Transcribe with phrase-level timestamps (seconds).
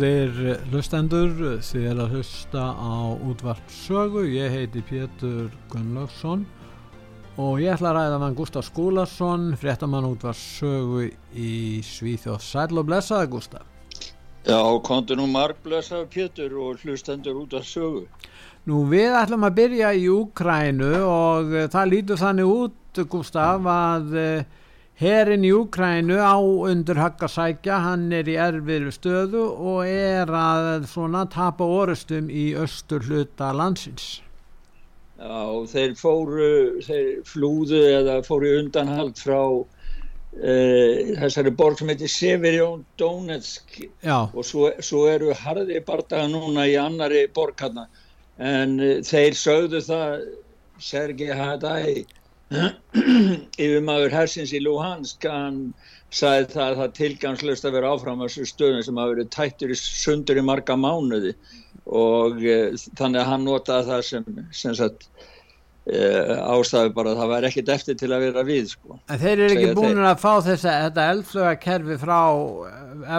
[0.00, 6.46] Góðir hlustendur, þið er að hlusta á útvart sögu, ég heiti Pétur Gunnlaugsson
[7.36, 11.02] og ég ætla að ræða mann Gustaf Skúlason, fréttamann útvart sögu
[11.36, 11.52] í
[11.84, 12.40] Svíþjóð.
[12.40, 13.66] Sæl og blessaði Gustaf.
[14.48, 14.56] Já,
[14.88, 18.06] konti nú marg blessaði Pétur og hlustendur útvart sögu.
[18.72, 24.16] Nú við ætlum að byrja í Úkrænu og það lítur þannig út Gustaf að
[25.00, 31.22] Herin í Ukrænu á undir höggasækja, hann er í erfiðru stöðu og er að svona
[31.32, 34.18] tapa orustum í östur hluta landsins.
[35.16, 35.40] Já,
[35.72, 36.50] þeir fóru,
[36.84, 39.64] þeir flúðu eða fóru undanhald frá uh,
[41.24, 44.28] þessari borg sem heitir Severjón Donetsk Já.
[44.28, 47.86] og svo, svo eru harði bardaga núna í annari borg hann
[48.36, 50.24] en uh, þeir sögðu það
[50.80, 52.04] Sergei Hadai
[53.64, 55.58] yfirmaður hersins í Luhansk hann
[56.10, 59.74] sagði það að það tilgangslust að vera áfram á þessu stöðum sem hafa verið tættur
[59.74, 61.34] í sundur í marga mánuði
[61.86, 62.56] og e,
[62.98, 65.06] þannig að hann notaði það sem, sem sagt,
[65.86, 66.00] e,
[66.42, 68.98] ástæðu bara að það væri ekkit eftir til að vera við sko.
[69.06, 72.18] En þeir eru ekki búin að fá þessa, þetta eldflöga kerfi frá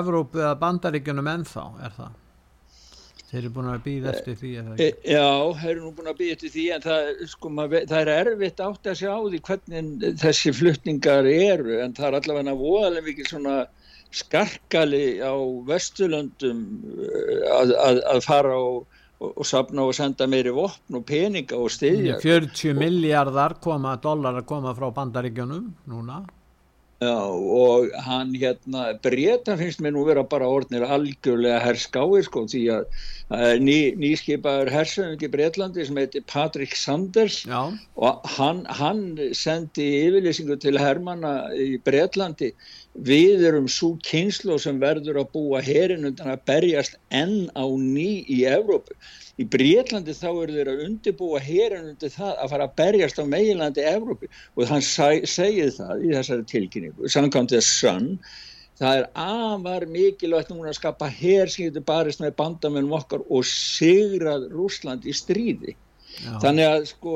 [0.02, 2.18] Evrópu eða Bandaríkunum ennþá, er það?
[3.32, 5.28] Þeir eru búin að býða eftir því e, Já,
[5.62, 8.64] þeir eru nú búin að býða eftir því en það, sko, maður, það er erfitt
[8.66, 13.56] átt að sjá því hvernig þessi fluttningar eru en það er allavega voðalega mikið svona
[14.12, 15.32] skarkali á
[15.70, 16.60] Vesturlöndum
[17.48, 21.72] að, að, að fara og, og, og sapna og senda meiri vopn og peninga og
[21.72, 26.26] stiðja 40 miljardar koma, dólar að koma frá bandaríkjunum núna
[27.02, 32.62] Já og hann hérna breyta finnst mér nú vera bara orðnir algjörlega herskáir sko því
[32.76, 32.84] að
[33.34, 37.74] uh, ný, nýskipaður hersöðungi Breitlandi sem heitir Patrick Sanders Já.
[37.98, 39.02] og hann, hann
[39.34, 42.52] sendi yfirlýsingu til Hermanna í Breitlandi
[42.94, 48.26] við erum svo kynslu sem verður að búa herin undan að berjast enn á ný
[48.28, 48.98] í Evrópu.
[49.40, 53.26] Í Breitlandi þá eru þeir að undirbúa hérin undir það að fara að berjast á
[53.26, 58.10] meginlandi Evrópi og hann segið það í þessari tilkynningu, samkvæmt þess sann
[58.82, 63.46] það er afar mikilvægt núna að skapa hér sem getur barist með bandamennum okkar og
[63.48, 65.78] sigrað Rúsland í stríði.
[66.12, 66.34] Já.
[66.44, 67.14] þannig að sko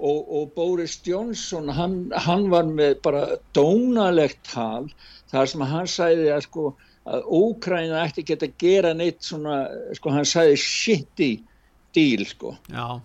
[0.00, 1.96] og, og Boris Johnson hann,
[2.26, 3.24] hann var með bara
[3.56, 4.88] dónalegt tal
[5.32, 6.70] þar sem hann sæði að sko
[7.10, 9.62] að Ókræna ætti að gera neitt svona,
[9.96, 11.30] sko hann sæði shit í
[11.96, 13.00] díl sko Já.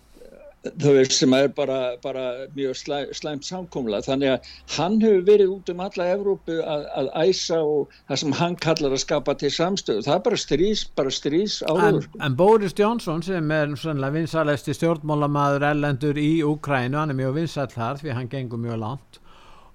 [0.81, 2.23] Þau veist sem er bara, bara
[2.55, 7.11] mjög slæ, slæmt samkómla þannig að hann hefur verið út um alla Evrópu að, að
[7.25, 10.05] æsa og það sem hann kallar að skapa til samstöðu.
[10.07, 14.77] Það er bara strís, bara strís áður en, en Boris Johnson sem er sannlega vinsalæsti
[14.77, 19.21] stjórnmálamaður ellendur í Úkrænu, hann er mjög vinsall þar því hann gengur mjög langt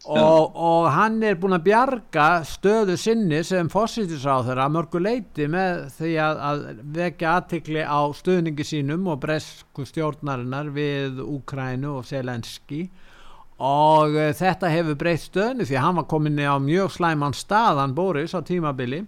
[0.09, 5.83] Og, og hann er búin að bjarga stöðu sinni sem fósittisráður að mörgu leiti með
[5.99, 6.62] því að, að
[6.97, 12.86] vekja aðtikli á stöðningi sínum og bresku stjórnarinnar við Úkrænu og Selenski
[13.60, 18.33] og uh, þetta hefur breytt stöðni því hann var komin á mjög slæman staðan Boris
[18.33, 19.04] á tímabili.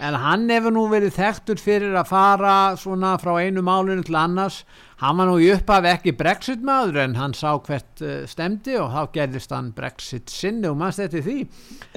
[0.00, 4.64] En hann hefur nú verið þekktur fyrir að fara svona frá einu málinu til annars
[5.04, 8.90] hann var nú í upphaf ekki Brexit maður en hann sá hvert uh, stemdi og
[8.94, 11.38] þá gerðist hann Brexit sinni og maður stætti því?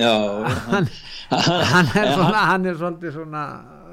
[0.01, 0.13] Já,
[0.73, 0.91] hann,
[1.31, 3.43] hann, er svona, hann er svolítið svona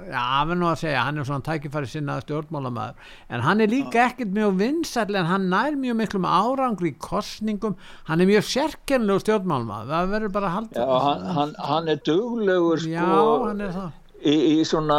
[0.08, 4.02] já, við nú að segja, hann er svona tækifæri sinnaði stjórnmálamæður en hann er líka
[4.08, 7.76] ekkert mjög vinsall en hann nær mjög miklum árangri í kostningum
[8.10, 12.02] hann er mjög sérkennlegu stjórnmálamæður það verður bara að halda Já, hann, hann, hann er
[12.08, 13.12] duglegur sko, Já,
[13.49, 13.93] hann er það
[14.25, 14.99] í, í svona,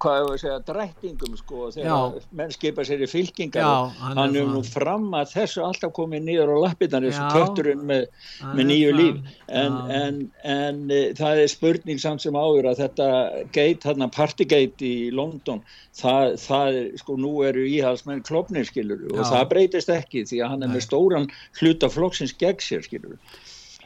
[0.00, 4.20] hvað ég var að segja, drættingum sko, þegar menn skipa sér í fylkingar Já, hann
[4.20, 7.22] hann er nú fram að þessu alltaf komið nýður á og Já.
[7.34, 8.06] kötturinn með,
[8.54, 10.20] með nýju líf en, en,
[10.56, 13.08] en e, það er spurning samt sem áður að þetta
[13.54, 15.62] gate, þarna partygate í London
[15.96, 19.28] það, það er, sko nú eru íhalsmenn klopnir skilur og Já.
[19.32, 21.28] það breytist ekki því að hann er með stóran
[21.60, 23.18] hluta flokksins gegn sér skilur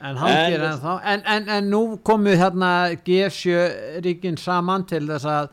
[0.01, 5.27] En hangir En- en, en, en, en nú komu hérna G7 ríkin saman til þess
[5.27, 5.49] að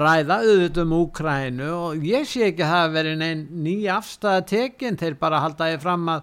[0.00, 4.96] ræða auðvitað um Úkrænu og ég sé ekki að það verið neinn ný afstæða tekin.
[5.00, 6.20] Þeir bara halda ég fram að,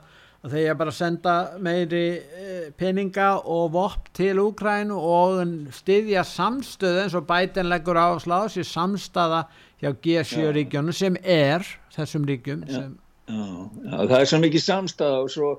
[0.47, 5.41] að þeir bara senda meiri eh, peninga og vopp til Úkrænu og
[5.75, 9.43] styðja samstöðu eins og bætin leggur áslá sér samstaða
[9.83, 10.53] hjá G7 Já.
[10.55, 11.67] ríkjónu sem er
[11.97, 12.95] þessum ríkjum sem,
[13.27, 15.49] Já, já, það er svo mikið samstæða og svo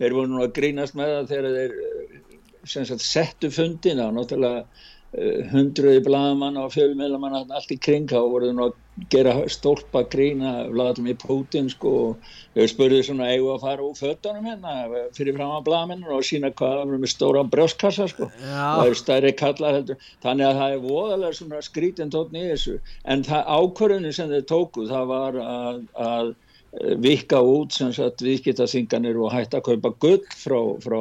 [0.00, 2.20] þeir voru nú að grínast með það þegar þeir eh,
[2.64, 8.08] sagt, settu fundina og náttúrulega uh, hundruði blaðamanna og fjölmiðlamanna allt í kring.
[8.08, 8.78] Þá voru nú að
[9.12, 13.96] gera stólpa grína Vladimir Putin sko og við spurðum svona eigum við að fara úr
[13.96, 14.74] fötunum hérna
[15.16, 18.28] fyrir fram að blaðamennur og sína hvað það voru með stóra brjóskassa sko.
[18.40, 20.12] Það já, er stærri kallar heldur.
[20.24, 22.78] Þannig að það er voðalega svona skrítin í þessu.
[23.04, 26.32] En það ákvörðunum sem þeir tóku það var að, að
[26.76, 31.00] eh, vikka út sem sagt viðskiptaþinganir og hætta að kaupa gull frá, frá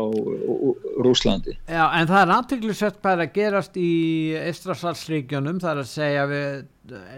[1.04, 3.94] Rúslandi Já, en það er aðtöklusett bara að gerast í
[4.42, 6.60] Eistrasalsríkjunum, það er að segja við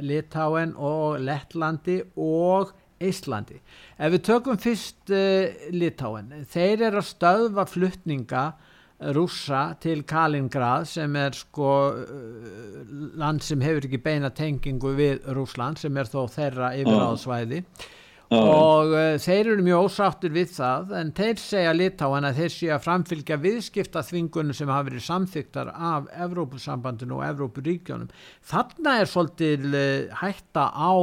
[0.03, 3.57] Litáen og Lettlandi og Íslandi.
[3.97, 8.43] Ef við tökum fyrst uh, Litáen, þeir eru að stöðva fluttninga
[9.15, 15.81] rússa til Kalingrad sem er sko uh, land sem hefur ekki beina tengingu við Rússland
[15.81, 17.63] sem er þó þeirra yfiráðsvæði
[18.31, 22.71] og uh, þeir eru mjög ósáttir við það en þeir segja Litáen að þeir séu
[22.75, 28.11] að framfylgja viðskipta þvingunum sem hafa verið samþyktar af Evrópusambandinu og Evrópuríkjónum
[28.53, 30.93] þarna er svolítið uh, hætta á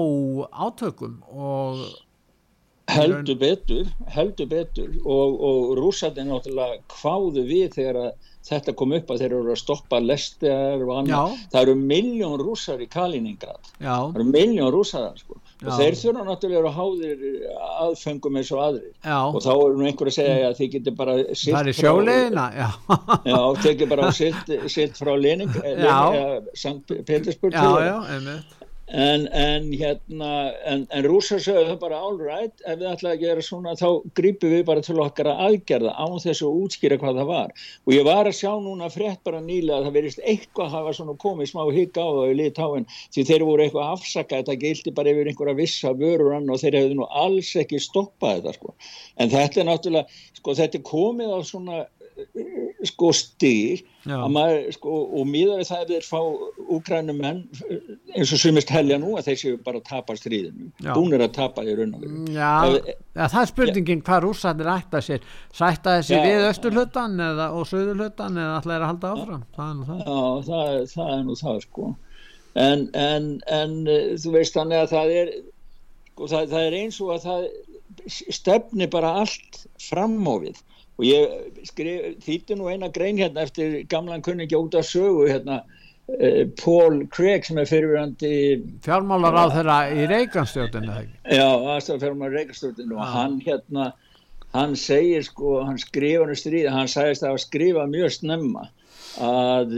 [0.69, 1.84] átökum og
[2.88, 4.90] heldur betur heldur betur.
[5.05, 8.11] Og, og rússandi náttúrulega kváðu við þegar að
[8.49, 11.49] þetta kom upp að þeir eru að stoppa lester og annað, Já.
[11.52, 13.70] það eru miljón rússar í Kaliningrad.
[13.76, 15.38] Já, það eru miljón rússar sko.
[15.58, 17.23] Og þeir þurfa náttúrulega að háðir
[17.82, 18.93] aðfengum eins og aðrir.
[19.02, 19.19] Já.
[19.26, 21.79] Og þá er nú einhver að segja að þið getur bara það er
[22.62, 22.69] já,
[23.26, 25.50] Já, tekið bara silt, silt frá Lening.
[25.58, 28.38] Lening Sankt Petersburg já, til þeirra.
[28.88, 33.25] En, en hérna en, en rússar sögðu það bara all right ef við ætlaði að
[33.25, 37.20] gera svona þá grípum við bara til okkar að aðgerða án þess að útskýra hvað
[37.20, 37.52] það var.
[37.85, 41.19] Og ég var að sjá núna frétt bara nýlega að það verist eitthvað hafa svona
[41.20, 45.12] komið smá higg á það í litáin því þeir voru eitthvað afsakað þetta gildi bara
[45.12, 48.75] yfir einhverja vissa vörur ann og þeir hefðu nú alls ekki stoppað þetta sko.
[49.20, 51.85] En þetta er náttúrulega sko þetta er komið á svona
[52.86, 56.20] sko að maður sko og miðað við það ef þeir fá
[56.76, 57.40] úgrænumenn
[58.14, 60.69] eins og sumist helja nú að þeir séu bara að tapa stríðinu.
[60.80, 60.92] Já.
[60.94, 62.22] búnir að tapa í raun og veru.
[62.32, 62.52] Já,
[63.19, 65.26] það er spurningin hvað rússarnir ætta sér.
[65.52, 69.44] Sætta þessi við austurhlutan eða, og söðurhlutan eða ætla er að halda áfram?
[69.58, 70.02] Það er nú það.
[70.06, 71.88] Já, það, er- það er nú það sko.
[72.58, 75.34] En, en, en eh, þú veist þannig að það er
[76.14, 77.48] sko, það, það er eins og að það
[78.08, 80.62] stefni bara allt fram á við
[80.99, 85.61] og ég skrif, þýtti nú eina grein hérna eftir gamlan kunningja út af sögu hérna
[86.19, 88.33] eh, Paul Craig sem er fyrirverandi
[88.87, 91.07] fjármálar á þeirra í þegar
[91.38, 93.12] Já, aðstæðafjármar Reykjastjórninu og Já.
[93.14, 93.93] hann hérna
[94.57, 96.38] hann segir sko, hann skrifar um
[96.73, 98.69] hann sagðist að hafa skrifað mjög snemma
[99.23, 99.75] að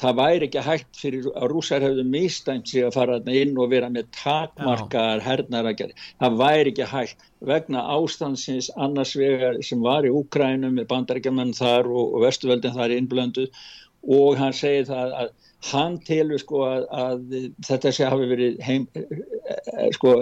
[0.00, 3.90] það væri ekki hægt fyrir að rússar hefðu mistæmt sig að fara inn og vera
[3.92, 10.76] með takmarkar hernaðaragjari, það væri ekki hægt vegna ástandsins annars vegar sem var í Úkrænum
[10.76, 13.62] með bandarækjumenn þar og, og vestuveldin þar innblönduð.
[14.00, 15.32] Og hann segir það að
[15.70, 17.34] hann telur sko að, að
[17.68, 20.14] þetta sé hafi verið heim, eh, sko,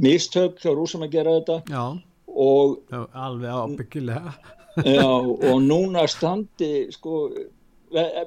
[0.00, 1.58] mistök hjá rúsum að gera þetta.
[1.68, 1.84] Já,
[2.28, 2.78] og,
[3.12, 4.32] alveg ábyggilega.
[4.86, 7.26] Já, og núna standi sko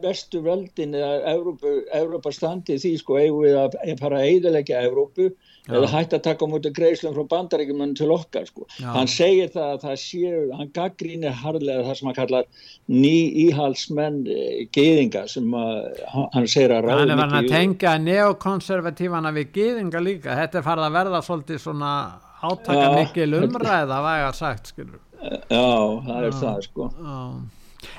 [0.01, 5.27] vestu veldin eða Evrópu, Evrópa standi því sko eigum við að fara að eiðilegja Evrópu
[5.67, 5.75] Já.
[5.77, 8.65] eða hægt að taka móti greiðslum frá bandaríkjumunum til okkar sko.
[8.81, 8.87] Já.
[8.95, 12.47] Hann segir það að það séu, hann gaggrínir harðlega það sem hann kallar
[12.89, 13.13] ný
[13.45, 17.93] íhalsmenn e, geðinga sem að, hann- hann segir að hann er farin að ráðuneyti- tengja
[18.07, 21.93] neokonservatífana við gýðinga líka þetta er farið að verða svolítið svona
[22.41, 22.91] átaka Já.
[22.97, 26.89] mikil umræða væga sagt skilur Já, það er það sko.
[26.97, 27.17] Já.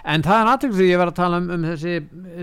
[0.04, 1.94] En það er aðtökk því ég var að tala um, um þessi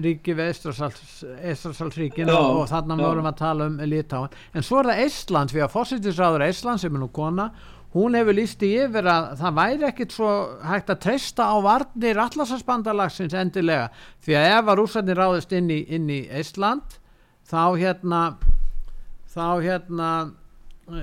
[0.05, 3.03] ríki við Eistrasalsríkin Já, og, þarna já.
[3.05, 4.37] vorum við að tala um Litáin.
[4.53, 7.49] En svo er það Eistland, því að fórsettisráður Eistland sem er nú kona,
[7.95, 10.33] hún hefur líst í yfir að það væri ekkit svo
[10.67, 13.89] hægt að treysta á varnir allarsasbandalagsins endilega.
[14.25, 16.99] Því að ef að rússarnir ráðist inn í, inn í Eistland,
[17.49, 18.23] þá hérna
[19.29, 20.09] þá hérna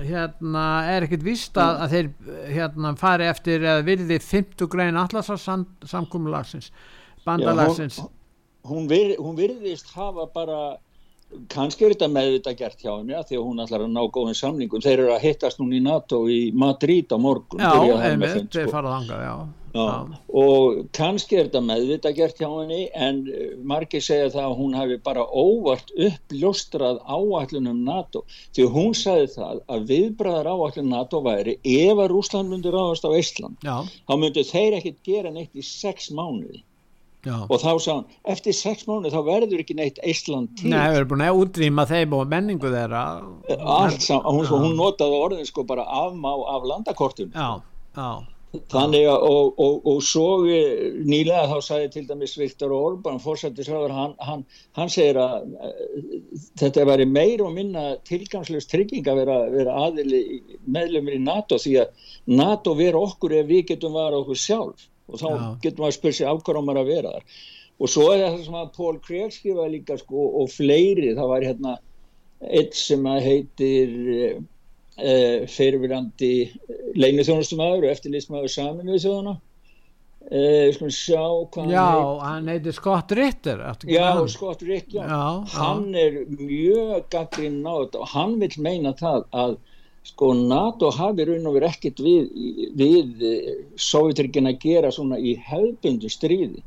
[0.07, 2.09] hérna er ekkert vist að, að þeir
[2.55, 6.71] hérna fari eftir eða virði 50 grein allarsarsamkumulagsins
[7.27, 8.11] bandalagsins Já, hún,
[8.71, 10.59] hún, vir, hún virðist hafa bara
[11.51, 14.83] kannski er þetta meðvita gert hjá henni því að hún ætlar að ná góðin samlingum
[14.83, 17.71] þeir eru að hittast núna í NATO í Madrid á morgun já,
[18.09, 19.33] einmitt, þeir farað hanga já.
[19.77, 24.55] Já, og kannski er þetta meðvita gert hjá henni en eh, margir segja það að
[24.61, 28.23] hún hafi bara óvart uppljóstrað áallunum NATO.
[28.55, 33.11] Því hún sagði það að viðbræðar áallun NATO væri ef að Rúsland myndi ráðast á
[33.19, 36.63] Ísland þá myndi þeir ekkit gera neitt í sex mánuði
[37.25, 37.37] Já.
[37.49, 40.69] og þá sá hann, eftir sex mánu þá verður ekki neitt Ísland til.
[40.71, 43.03] Nei, við erum búin að útrýma þeim og menningu þeirra.
[43.57, 47.61] Allt saman, hún, hún notaði orðin sko bara afmá af landakortun Já,
[47.97, 48.09] já.
[48.71, 54.13] Þannig að, og, og, og svo nýlega þá sagði til dæmis Viktor Orban, fórsættisraður, hann,
[54.23, 54.45] hann,
[54.77, 55.49] hann segir að
[56.61, 60.21] þetta væri meir og minna tilgangslegust trygging að vera, vera aðili
[60.63, 62.07] meðlumir í NATO því að
[62.39, 65.45] NATO veri okkur ef við getum varað okkur sjálf og þá Já.
[65.63, 67.41] getur maður að spyrja sig ákvarðan að vera þar?
[67.77, 71.11] Og svo er það sem að Pól Kreg skrifaði líka sko og fleiri.
[71.17, 71.73] Það var hérna
[72.45, 74.39] eitt sem að heitir eh,
[74.97, 76.31] eh fyrirvirandi
[76.97, 79.35] leinu þjónustumæður og eftirlýstmæður saminuði þjóðana
[80.31, 81.23] eh, sko sjá
[81.53, 85.05] hvað Já, hann heitir, hann heitir Scott Ritter Já, Scott Ritter já.
[85.05, 89.57] Já, hann er mjög gaggrinn á þetta og hann vil meina það að
[90.07, 92.29] sko NATO hafi raun og verið ekkert við,
[92.79, 93.49] við eh,
[93.81, 96.63] Sovjetryggjana að gera svona í hefðbundu stríði.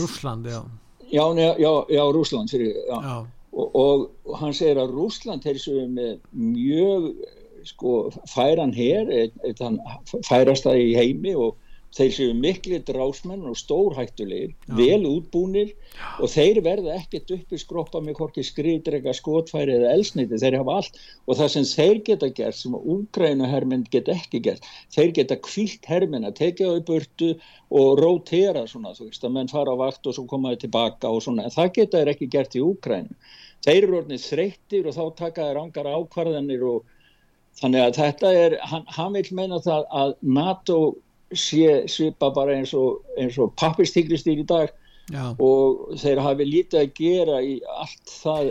[0.00, 0.62] Rúsland, já.
[1.10, 3.18] Já, já, já Rúsland fyrir, já.
[3.50, 7.10] Og, og hann segir að Rúsland er svo með mjög
[7.66, 7.94] sko
[8.30, 9.10] færan hér
[10.24, 11.58] færast það í heimi og
[11.96, 14.74] þeir séu miklu drásmenn og stórhættulegir, Já.
[14.78, 16.22] vel útbúnir Já.
[16.22, 20.76] og þeir verða ekkert upp í skroppa með hvorki skriðdrega, skotfæri eða elsniti, þeir hafa
[20.78, 25.90] allt og það sem þeir geta gert, sem úgrænuherminn get ekki gert, þeir geta kvílt
[25.90, 27.34] herminn að tekja í burtu
[27.70, 31.22] og rótera svona, þú veist, að menn fara á vakt og svo komaði tilbaka og
[31.26, 33.18] svona en það geta þeir ekki gert í úgrænu
[33.66, 36.96] þeir eru orðinni þreyttir og þá taka þeir ángar ákvarðanir og
[37.60, 40.78] þannig að þetta er, hann, hann vil meina það að NATO
[41.36, 44.72] sé svipa bara eins og, og pappistíklistýr í dag
[45.10, 45.32] Já.
[45.42, 48.50] og þeir hafi lítið að gera í allt það,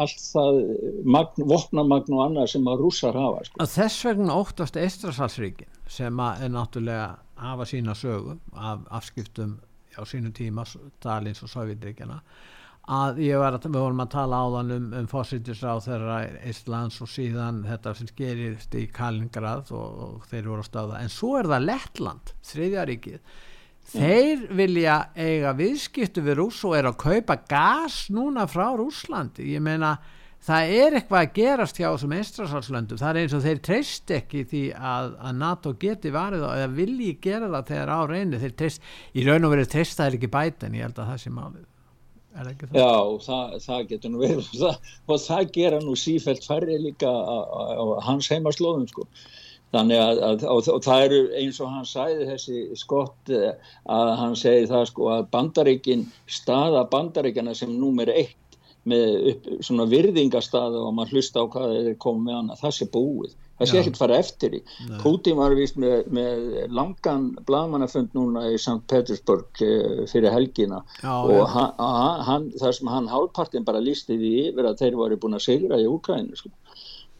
[0.00, 0.60] allt það
[1.04, 3.66] magn, vopnamagn og annað sem að rússar hafa sko.
[3.74, 7.10] Þess vegna óttast Eistrasalsríkin sem að er náttúrulega
[7.42, 9.58] hafa sína sögu af afskiptum
[9.92, 12.22] á sínu tíma Stalins og Sovjetríkjana
[12.90, 16.16] að var að, við vorum að tala áðan um, um fósittisráð þeirra
[16.50, 21.12] Íslands og síðan þetta sem gerist í Kalingrad og, og þeir voru á staða en
[21.12, 23.20] svo er það Lettland, þriðjaríkið
[23.92, 29.62] þeir vilja eiga viðskiptu við Rús og er að kaupa gas núna frá Rúslandi ég
[29.62, 29.96] meina
[30.42, 34.42] það er eitthvað að gerast hjá þessum eistrasalslöndum, það er eins og þeir treyst ekki
[34.50, 38.56] því að, að NATO geti varið og eða vilji gera það þegar á reyni þeir
[38.58, 41.34] treyst, í raun og verið treyst það er ekki bæten, ég held að það sé
[41.36, 41.68] málið
[42.32, 42.92] Já,
[43.26, 47.36] það, það getur nú verið það, og það gera nú sífælt færri líka á,
[48.06, 49.06] hans heimaslóðum sko.
[49.72, 53.52] þannig að, að og, og það eru eins og hann sæði þessi skott eh,
[53.88, 58.36] að hann segi það sko að bandaríkin staða bandaríkjana sem númer eitt
[58.88, 62.88] með upp, svona virðingastaða og maður hlusta á hvað þeir komið með hana, það sé
[62.92, 63.34] búið.
[63.62, 64.60] Það sé ekkert fara eftir í
[65.02, 66.40] Putin var vist með, með
[66.74, 68.80] langan bladmannafund núna í St.
[68.90, 70.80] Petersburg uh, fyrir helgina.
[70.98, 71.76] Já, og hann,
[72.26, 75.78] hann, það sem hann hálfpartin bara lísti því yfir að þeir varu búin að segra
[75.78, 76.50] í Úkrænu sko.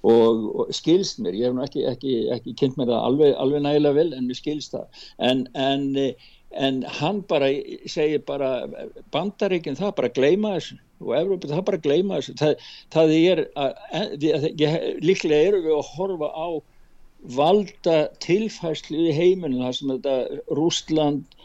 [0.03, 3.63] og, og skilst mér, ég hef nú ekki, ekki, ekki kynnt mér það alveg, alveg
[3.63, 5.05] nægilega vel en mér skilst það.
[5.23, 5.85] En, en,
[6.67, 7.53] en hann bara
[7.87, 8.65] segir bara
[9.15, 14.29] bandaríkinn það bara gleima þessu og Evrópa það bara gleyma þessu það, það er að,
[15.03, 16.49] líklega eru við að horfa á
[17.37, 20.17] valda tilfæslu í heiminu þar sem þetta
[20.59, 21.39] Rústland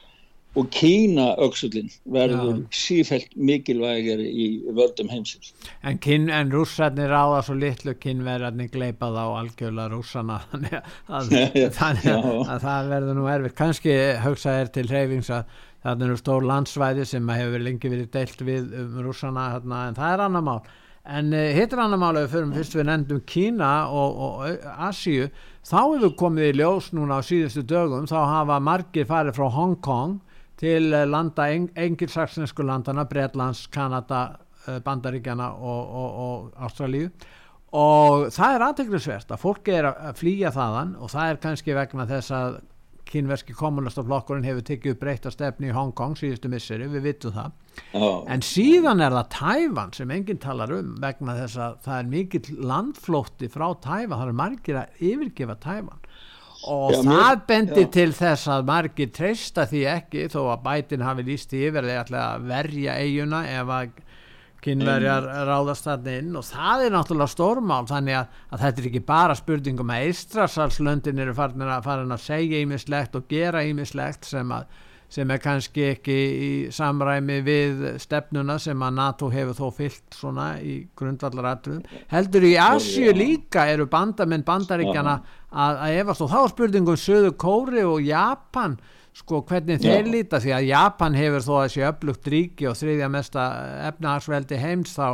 [0.57, 2.63] og Kína auksullin verður Já.
[2.73, 5.51] sífælt mikilvægir í völdum heimsins.
[5.85, 5.99] En,
[6.33, 12.09] en rússarnir ráða svo litlu kynverðarnir gleipað á algjörlega rússana þannig að, að,
[12.55, 13.57] að það verður nú erfitt.
[13.59, 18.43] Kanski hugsa er til hreyfings að það er stór landsvæði sem hefur lengi verið deilt
[18.43, 20.59] við um rússana hérna, en það er annar mál.
[21.07, 24.65] En uh, hitt er annar mál ef við förum fyrst við nefndum Kína og, og
[24.89, 25.29] Asíu.
[25.67, 29.77] Þá hefur komið í ljós núna á síðustu dögum þá hafa margir farið frá Hong
[29.83, 30.19] Kong
[30.59, 34.25] til uh, landa eng, engilsaksnesku landana Breitlands, Kanada
[34.67, 37.11] uh, Bandaríkjana og, og, og Ástralíu.
[37.77, 42.07] Og það er aðteglisvert að fólki er að flýja þaðan og það er kannski vegna
[42.09, 42.59] þess að
[43.11, 47.51] kínverski kommunistaflokkurinn hefur tekið breyta stefni í Hongkong síðustu misseri, við vittum það
[47.93, 48.09] Já.
[48.33, 52.57] en síðan er það Tæfan sem enginn talar um vegna þess að það er mikill
[52.71, 56.03] landflótti frá Tæfan, það er margir að yfirgefa Tæfan
[56.67, 57.91] og Já, það mér- bendir já.
[57.93, 62.01] til þess að margir treysta því ekki þó að bætin hafi líst í yfir eða
[62.03, 64.03] ætla að verja eiguna ef að
[64.63, 69.03] kynverjar ráðast þarna inn og það er náttúrulega stórmál þannig að, að þetta er ekki
[69.07, 74.53] bara spurningum að Eistrasalslöndin eru farin að, farin að segja ímislegt og gera ímislegt sem
[74.55, 74.67] að
[75.07, 80.47] sem er kannski ekki í samræmi við stefnuna sem að NATO hefur þó fyllt svona
[80.59, 81.85] í grundvallaratriðum.
[82.11, 85.15] Heldur í Asju líka eru bandamenn bandaríkjana
[85.47, 88.75] að, að efast og þá er spurningum Söðu Kóri og Japan
[89.17, 90.11] sko hvernig þeir Já.
[90.13, 93.45] líta því að Japan hefur þó að sé öflugt ríki og þriðja mesta
[93.87, 95.07] efnahagsveldi heims þá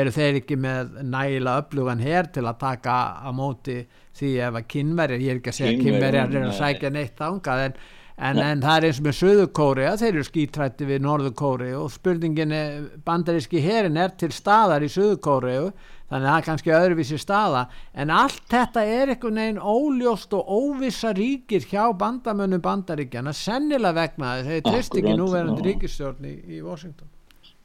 [0.00, 3.82] eru þeir ekki með nægilega öflugan her til að taka á móti
[4.16, 7.22] því ef að kynverjar, ég er ekki að segja að kynverjar eru að sækja neitt
[7.24, 7.78] ángað en,
[8.16, 11.92] en, en það er eins með Suður Kórea, þeir eru skítrætti við Norður Kórea og
[11.94, 15.70] spurningin er, bandaríski herin er til staðar í Suður Kórea
[16.10, 17.62] þannig að það er kannski öðruvísi staða.
[17.94, 24.34] En allt þetta er einhvern veginn óljóst og óvissa ríkir hjá bandamönnum bandaríkjana sennilega vegna
[24.34, 27.08] þess að þeir treyst ekki núverandi ríkistjórn í, í Washington.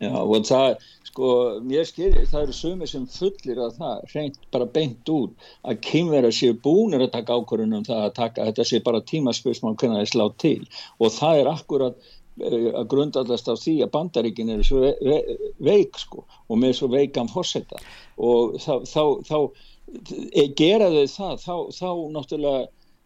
[0.04, 1.28] Já, og það, sko,
[1.64, 6.32] mér skil, það eru sumir sem fullir að það, reynt bara beint út, að kynverða
[6.36, 10.04] séu búnir að taka ákvörðunum um það að taka, þetta sé bara tímaspursmál hvernig það
[10.04, 10.68] er slá til.
[11.00, 15.20] Og það er akkurat að grundallast á því að bandaríkin eru svo ve ve
[15.64, 17.80] veik, sko, og með svo veikan fórseta
[18.18, 19.38] og þá, þá, þá
[20.36, 22.66] e, gera þau það, þá, þá náttúrulega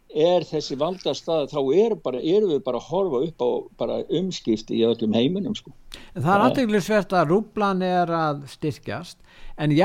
[0.09, 4.79] er þessi valdastað, þá er bara, erum við bara að horfa upp á bara umskipti
[4.79, 5.69] í öllum heiminum, sko.
[6.15, 9.19] En það er aðteglisvert að rúblan er að styrkjast
[9.59, 9.75] en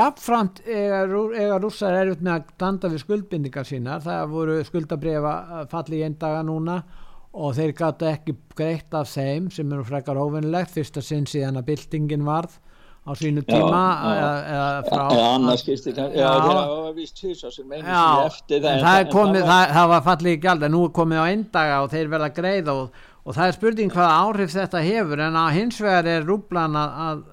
[1.11, 4.01] rú- eiga rússar erfitt með að standa við skuldbindingar sínar.
[4.01, 5.33] Það voru skuldabrifa
[5.69, 7.04] falli í einn daga núna og
[7.57, 12.23] þeir gata ekki greitt af þeim sem eru frekar óvinnilegt fyrsta sinn síðan að byltingin
[12.27, 12.53] varð
[13.05, 14.29] á sínu tíma já.
[14.49, 16.29] eða, frá eða annars já, Já.
[16.31, 19.51] þeir hafa vist tvisar sem einu sinni eftir það en en það, en komið, var-
[19.51, 22.09] það, það var fallið í gjald en nú er komið á einn daga og þeir
[22.15, 25.81] verða að greiða og, og það er spurning hvaða áhrif þetta hefur en að hins
[25.85, 27.23] vegar er rúblan að, að,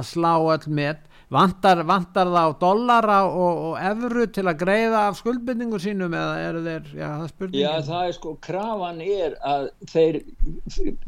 [0.00, 5.06] að slá öll með vantar, vantar það á dollara og, og evru til að greiða
[5.08, 9.02] af skuldbindingu sínum eða eru þeir, já það er spurning Já, það er sko, krafan
[9.06, 10.20] er að þeir,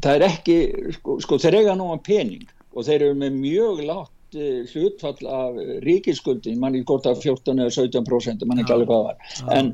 [0.00, 0.58] það er ekki,
[0.98, 5.30] sko, sko þeir eiga nú að pening og þeir eru með mjög látt eh, hlutfall
[5.30, 9.56] af ríkiskuldi, mann er hvort af 14 eða 17%, mann ekki alveg hvað það var,
[9.58, 9.72] en,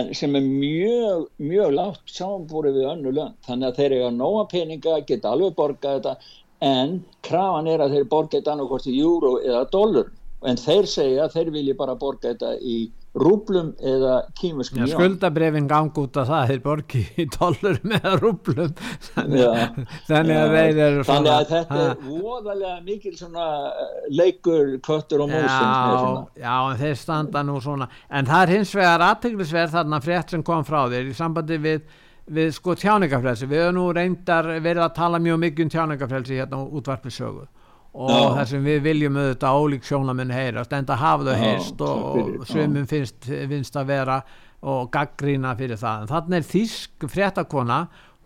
[0.00, 4.46] en sem er mjög, mjög látt samanbúrið við önnu lönd, þannig að þeir eiga nóga
[4.50, 6.16] peninga, geta alveg borgað þetta,
[6.60, 10.10] en krafan er að þeir borga þetta annarkvort í júró eða dollur,
[10.44, 12.78] en þeir segja að þeir vilji bara borga þetta í
[13.18, 18.74] rúblum eða kímuskum Já, skuldabrefin gang út af það þeir borgi í dollurum eða rúblum.
[19.08, 19.86] Þannig, Já.
[20.06, 25.32] þannig að þeir eru þannig að þetta er voðalega mikil svona eh, leikur köttur og
[25.32, 27.90] mús finnst mér Já, já, en þeir standa nú svona.
[28.14, 31.82] En það er hins vegar aðteglisverð þarna frétt sem kom frá þér í sambandi við,
[32.26, 36.60] við sko tjáningafrelsi við höfum nú reyndar verið að tala mjög mikið um tjáningafrelsi hérna
[36.60, 37.46] á útvarpisögu
[37.90, 38.34] og Já.
[38.36, 42.44] þar sem við viljum auðvitað ólík sjónamenn heyrast enda hafa þau heyrst fyrir, og já.
[42.52, 44.20] sumum finnst, finnst að vera
[44.60, 46.04] og gaggrína fyrir það.
[46.04, 47.80] En þannig er þýsk fréttakona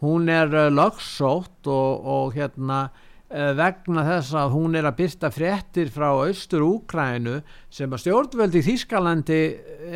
[0.05, 5.31] hún er uh, lögsótt og, og hérna uh, vegna þess að hún er að byrta
[5.33, 7.39] fréttir frá austur Úkrænu
[7.73, 9.41] sem að stjórnvöldi í Þýskalandi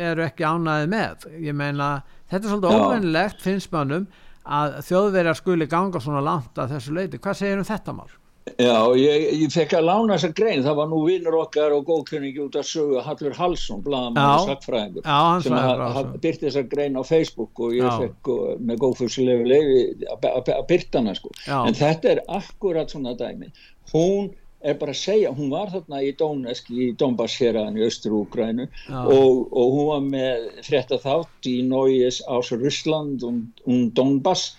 [0.09, 1.29] eru ekki ánaði með.
[1.45, 2.79] Ég meina þetta er svolítið Já.
[2.85, 4.07] óvennilegt finnst mannum
[4.49, 8.09] að þjóðverjar skuli ganga svona langt að þessu leiti hvað segir um þetta mál?
[8.57, 12.39] Já, ég, ég fekk að lána þessa grein, það var nú vinnur okkar og góðkunningi
[12.41, 17.59] út að sögu Hallur Halsson, og Já, hann sem að- byrti þessa grein á Facebook
[17.59, 17.91] og ég Já.
[17.99, 21.29] fekk uh, með góðfúsilegu leifi að byrta hana sko.
[21.45, 23.51] En þetta er akkurat svona dæmi
[23.93, 28.65] hún er bara að segja, hún var þarna í Donetsk í Donbass héraðan í Östur-Úgrænu
[28.67, 28.97] Já.
[29.05, 34.51] og, og hún var með frétta þátt í Neues aus Russland um, um Donbass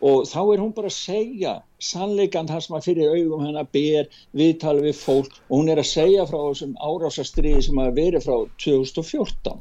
[0.00, 4.08] og þá er hún bara að segja sannleikan það sem að fyrir augum hennar ber
[4.36, 8.36] viðtali við fólk og hún er að segja frá þessum árásastriði sem að veri frá
[8.64, 9.60] 2014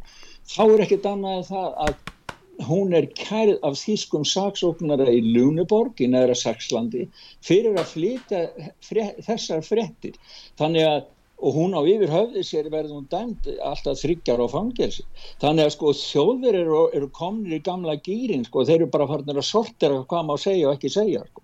[0.54, 2.16] þá er ekkert annað en það að
[2.68, 7.06] hún er kærið af þýskum saksóknara í Luneborg í neðra Saxlandi
[7.46, 8.44] fyrir að flytja
[8.84, 10.20] frétt, þessar fréttir
[10.60, 11.08] þannig að
[11.40, 15.06] og hún á yfir höfði sér verður hún dæmt alltaf þryggjar á fangelsi
[15.40, 19.40] þannig að sko þjóðver eru, eru komnir í gamla gýrin sko þeir eru bara farnir
[19.40, 21.44] að sortera hvað má segja og ekki segja sko.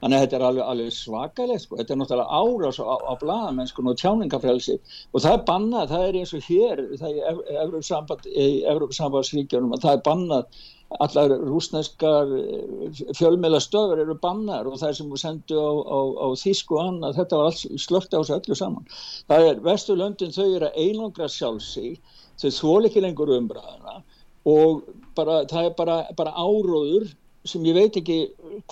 [0.00, 1.78] Þannig að þetta er alveg, alveg svakalegt sko.
[1.80, 6.18] Þetta er náttúrulega árás á, á bladamennskun og tjáningafrelsi og það er bannað, það er
[6.20, 10.60] eins og hér, það er í Evrópsambandsríkjunum að það er bannað,
[11.02, 16.26] allar rúsneskar eh, fjölmjöla stöður eru bannar og það sem við sendu á, á, á
[16.38, 18.86] Þísku og annað, þetta var alls slört á þessu öllu saman.
[19.26, 23.98] Það er, Vesturlöndin þau eru að einangra sjálfsík, þau þól ekki lengur umræðina
[24.46, 24.86] og
[25.18, 27.08] bara, það er bara, bara áróður
[27.50, 28.20] sem ég veit ekki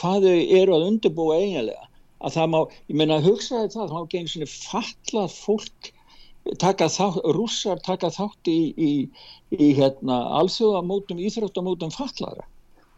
[0.01, 1.89] hvað þau eru að undirbúa eiginlega
[2.25, 5.91] að það má, ég meina að hugsa þetta það, þá ekki einu svona fallað fólk
[6.61, 8.91] taka þátt, rússar taka þátt í, í,
[9.57, 12.45] í hérna alþjóðamótum, íþróttamótum fallaðra.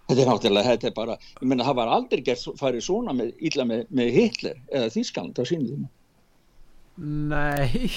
[0.06, 3.32] Þetta er náttúrulega, þetta er bara, ég meina það var aldrei gert farið svona með,
[3.66, 5.86] með, með Hitler eða Þískland á sínum.
[6.96, 7.90] Nei,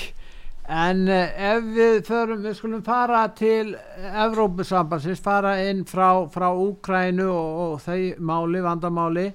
[0.69, 3.71] En uh, ef við förum, við skulum fara til
[4.05, 9.29] Evrópusambansins, fara inn frá, frá Úkrænu og, og þau máli, vandamáli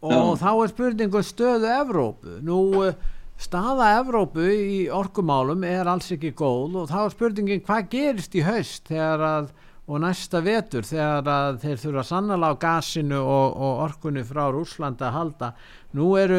[0.00, 0.36] og Já.
[0.44, 2.36] þá er spurningu stöðu Evrópu.
[2.46, 2.94] Nú uh,
[3.40, 8.44] staða Evrópu í orkumálum er alls ekki góð og þá er spurningin hvað gerist í
[8.46, 9.50] haust þegar að
[9.88, 15.16] og næsta vetur þegar þeir þurfa sannala á gasinu og, og orkunni frá Úslanda að
[15.16, 15.50] halda.
[15.98, 16.38] Nú eru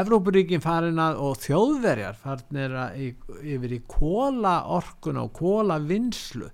[0.00, 3.00] Evrópuríkin farin að og þjóðverjar farin að
[3.44, 6.50] yfir í kóla orkun og kóla vinslu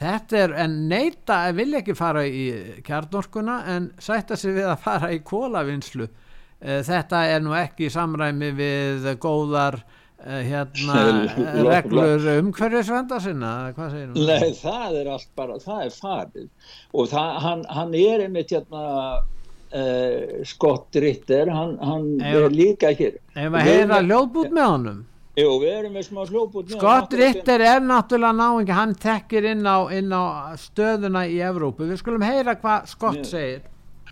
[0.00, 2.46] þetta er en neyta vilja ekki fara í
[2.84, 7.88] kjarnorkuna en sætta sig við að fara í kóla vinslu eh, þetta er nú ekki
[7.88, 9.80] í samræmi við góðar
[10.24, 11.02] hérna
[11.70, 14.26] reglur umhverfisvenda sinna hvað segir þú?
[14.26, 16.46] Nei það er allt bara, það er farið.
[16.92, 18.86] Og það, hann, hann er einmitt hérna
[19.20, 23.20] uh, Scott Ritter hann, hann er líka hér.
[23.36, 25.04] Ef maður heyra ljóðbút með honum?
[25.36, 29.84] Jú við erum með smá með Scott Ritter er náttúrulega náingi hann tekkir inn á,
[29.92, 33.32] inn á stöðuna í Evrópu, við skulum heyra hvað Scott yeah.
[33.34, 33.64] segir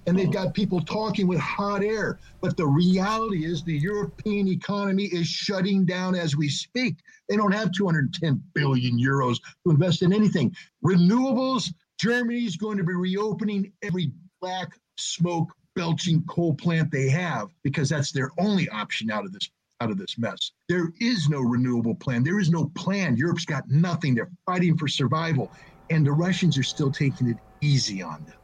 [0.06, 2.18] and they've got people talking with hot air.
[2.40, 6.96] But the reality is the European economy is shutting down as we speak.
[7.28, 10.54] They don't have 210 billion euros to invest in anything.
[10.84, 17.88] Renewables, Germany's going to be reopening every black smoke belching coal plant they have because
[17.88, 20.52] that's their only option out of this out of this mess.
[20.68, 22.22] There is no renewable plan.
[22.22, 23.16] There is no plan.
[23.16, 24.14] Europe's got nothing.
[24.14, 25.50] They're fighting for survival
[25.90, 28.36] and the Russians are still taking it easy on them.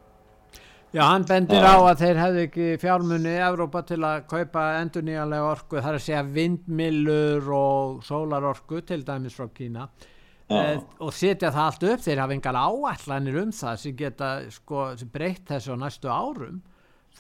[0.91, 5.05] Já, hann bendir á að þeir hefðu ekki fjármunni í Evrópa til að kaupa endur
[5.07, 9.87] nýjanlega orku, það er að segja vindmillur og sólarorku til dæmis frá Kína.
[10.51, 14.89] Eh, og setja það allt upp, þeir hafa engal áallanir um það sem geta sko,
[15.15, 16.59] breytt þessu á næstu árum.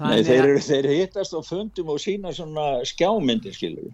[0.00, 3.90] Nei, þeir, eru, þeir hittast á fundum og sína svona skjámyndir skilur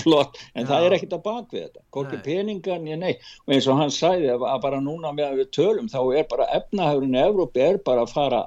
[0.00, 0.68] flott, en Já.
[0.70, 1.84] það er ekkit að bak við þetta.
[1.92, 3.14] Hvorki peningan, ég nei
[3.44, 6.48] og eins og hann sæði að bara núna með að við tölum þá er bara
[6.56, 8.44] efnahagurinn í Evrópi er bara að fara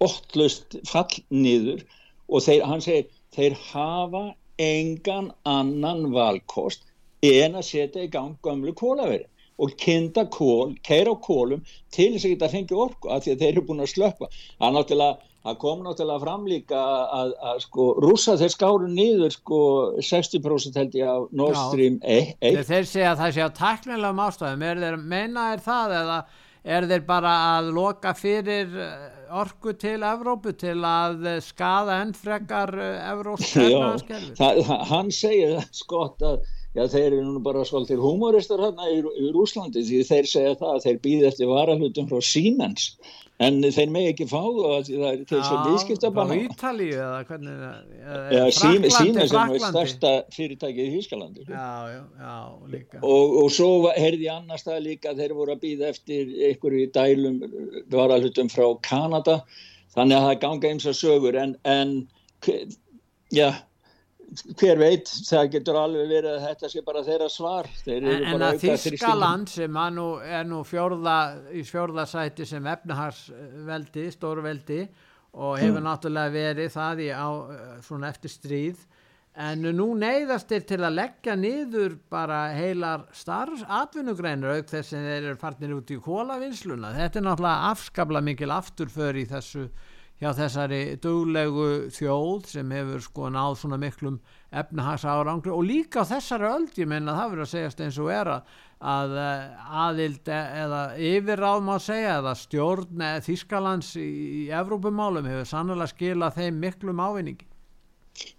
[0.00, 1.82] bottlust fall niður
[2.30, 4.24] og þeir, hann segir þeir hafa
[4.60, 6.86] engan annan valkost
[7.26, 9.26] en að setja í gang gamlu kólaveri
[9.60, 13.42] og kinda kól, keira á kólum til þess að geta fengið orku af því að
[13.42, 16.80] þeir eru búin að slökka það, það kom náttúrulega fram líka
[17.20, 19.60] að, að sko rúsa þeir skáru niður sko
[20.00, 24.64] 60% held ég á Nord Stream 1 Þeir segja að það sé á taknilegum ástæðum.
[24.70, 26.18] Er þeir meina er það eða
[26.64, 29.08] er þeir bara að loka fyrir eh,
[29.40, 33.10] orku til Evrópu til að eh, skada enn frekar eh,
[34.90, 36.36] hann segir það skott að
[36.76, 40.76] já, þeir eru nú bara svolítið humoristar hérna í, í Rúslandi því þeir segja það
[40.76, 42.92] að þeir býði eftir varahlutum frá Siemens
[43.40, 47.62] en þeir með ekki fá það er þeir sem viðskipta bara á Ítalíu eða hvernig
[48.36, 48.90] ja, sína
[49.30, 52.34] sem er stærsta fyrirtækið í Hískalandi já, já, já,
[53.00, 57.40] og, og svo herði annars það líka þeir voru að býða eftir einhverju dælum
[57.92, 59.40] varalhutum frá Kanada.
[59.94, 61.96] Þannig að það ganga eins og sögur en, en
[63.34, 63.48] já
[64.30, 67.68] hver veit, það getur alveg verið að þetta sé bara þeirra svar.
[67.90, 71.16] En, en að Þískaland sem nú, er nú fjórða
[71.56, 74.80] í fjórðasæti sem efnahagsveldi stórveldi
[75.34, 75.86] og hefur mm.
[75.86, 77.28] náttúrulega verið það í á,
[77.86, 78.86] svona eftir stríð.
[79.40, 85.06] En nú neyðast þeir til að leggja niður bara heilar starfs atvinnugreinur auk þess að
[85.06, 89.68] þeir eru farnir út í kólavinsluna þetta er náttúrulega afskabla mikil afturför í þessu
[90.20, 94.18] hjá þessari duglegu þjóð sem hefur sko náð svona miklum
[94.52, 98.32] efnahags árangri og líka þessari öld ég menna það verður að segjast eins og er
[98.34, 104.10] að, eh, aðild eða yfirráð má segja eða stjórn eða Þískalands í,
[104.60, 107.46] Evrópumálum hefur sannlega skilað þeim miklum ávinningi.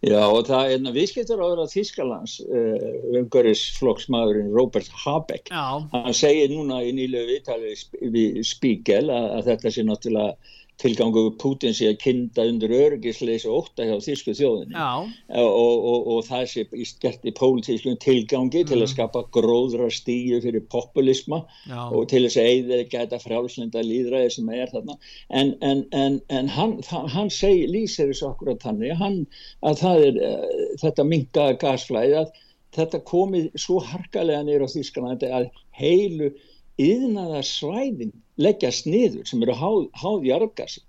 [0.05, 5.81] Já og það er viðskiptur áður að Þískalands uh, umhverfisflokksmaðurinn Robert Habeck Já.
[5.95, 11.75] hann segir núna í nýlega viðtalið við Spíkel að, að þetta sé náttúrulega tilgangu Putin
[11.77, 16.65] sé að kinda undir örgisleysi og óta hjá þísku þjóðinni og, og, og, það sé
[17.03, 18.69] gert í pólitískum tilgangi mm.
[18.71, 18.93] til að mm.
[18.93, 21.81] skapa gróðra stíu fyrir populisma Já.
[21.89, 24.97] og til þess að eða geta frálslinda líðræði sem er þarna
[25.29, 29.19] en, en, en, en hann, hann segi, lýsir þessu akkurat þannig hann,
[29.65, 30.47] að er uh,
[30.81, 32.39] þetta mingaða gasflæði að
[32.75, 36.31] þetta komið svo harkalega nýra á Þísklandi að heilu
[36.79, 40.79] yðnaða svæðin leggjast niður sem eru háð, háð jargas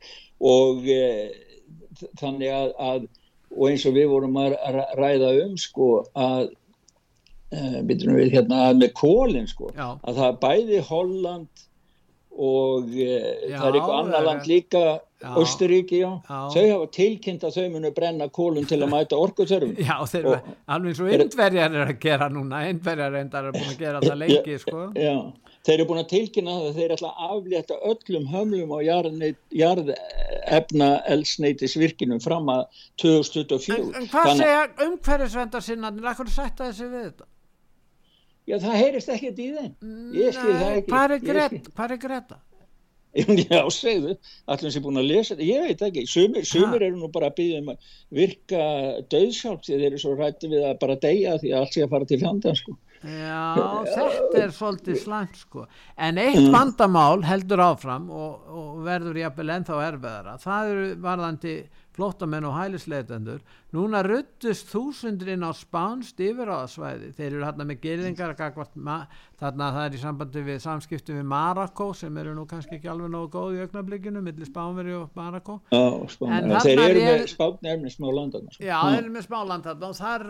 [0.42, 1.02] og e,
[2.20, 3.08] þannig að, að
[3.52, 4.56] og eins og við vorum að
[4.98, 6.52] ræða um sko að
[7.52, 9.98] e, við hérna með kólinn sko Já.
[10.00, 11.66] að það er bæði Holland
[12.32, 13.08] og e,
[13.50, 14.84] já, það er eitthvað annar land líka
[15.22, 16.08] Östuríki, já.
[16.26, 19.76] já, þau hafa tilkynnt að þau munu brenna kólum til að mæta orkuþörfum.
[19.78, 23.70] Já, þeir eru alveg eins og einverjar er að gera núna, einverjar reyndar er búin
[23.70, 24.88] að gera það lengi, sko.
[24.98, 25.14] Já,
[25.66, 28.78] þeir eru búin að tilkynna að þeir ætla að aflétta öllum hömlum á
[29.62, 32.64] jarðefna elsneitisvirkinum fram að
[33.02, 33.78] 2024.
[33.78, 34.42] En, en hvað Þann...
[34.42, 37.28] segja umhverjusvendar sinnaðin, hvað sætta þessi við þetta?
[38.42, 39.74] Já, það heyrist ekkert í þeim.
[40.18, 41.76] Ég skil það ekki.
[41.76, 42.40] Hvað er Greta?
[43.52, 44.14] Já, segðu,
[44.48, 47.28] allir sem er búin að lesa þetta, ég veit ekki, sumir, sumir eru nú bara
[47.28, 48.62] að byggja um að virka
[49.12, 51.92] döðsjálf því þeir eru svo rætti við að bara deyja því að allt sé að
[51.92, 52.76] fara til fjandan sko.
[53.02, 55.64] Já, þetta er svolítið slæmt sko,
[55.98, 56.52] en eitt mm.
[56.54, 61.56] vandamál heldur áfram og, og verður jafnvel ennþá erfiðara, það eru varðandi
[61.92, 63.42] flótamenn og hælisleitendur.
[63.72, 64.70] Núna ruttust
[65.44, 68.32] á spánst yfir á það svæði þeir eru hérna með gerðingar
[69.42, 73.12] þarna það er í sambandi við samskiptu við Marako sem eru nú kannski ekki alveg
[73.12, 78.08] nógu góð í auknarblikinu millir Spánveri og Marako þeir eru með spánni er með smá
[78.12, 78.62] landan sko.
[78.64, 80.26] Já, þeir eru með smá landan og þar,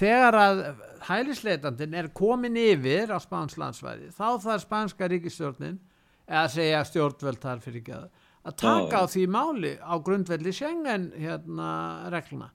[0.00, 0.64] þegar að
[1.08, 5.80] hælisleitandin er komin yfir á spánslandsvæði þá þarf spánska ríkistjórnin
[6.28, 8.10] eða segja stjórnvöld þar fyrir ekki að
[8.48, 11.70] að taka á því máli á grundvelli Schengen hérna
[12.12, 12.50] regluna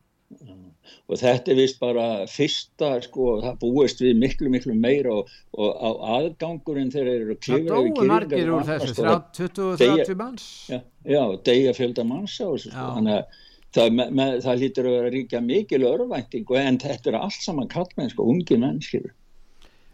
[1.08, 5.70] og þetta er vist bara fyrsta sko, það búist við miklu miklu meira og, og
[5.80, 8.96] á aðgangurinn þeir eru klifra það dói margir úr þessu
[9.40, 10.48] 20-30 manns.
[10.72, 12.88] Já, já degja fjölda manns á þessu sko.
[12.98, 13.40] þannig að
[13.78, 17.72] það, með, með, það lítur að vera ríkja mikil örvænting en þetta er allt saman
[17.72, 18.84] kallmenn sko, ungi menn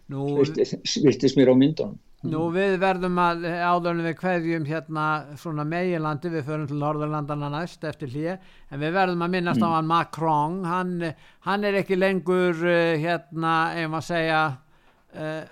[0.10, 5.06] virtist mér á myndunum Nú við verðum að áðurinn við hverjum hérna
[5.40, 8.38] svona meginlandi, við förum til Norðurlandana næst eftir hlýja,
[8.72, 9.68] en við verðum að minnast mm.
[9.68, 10.94] á hann Macron, hann,
[11.44, 14.40] hann er ekki lengur uh, hérna, ef maður segja,
[15.20, 15.44] uh,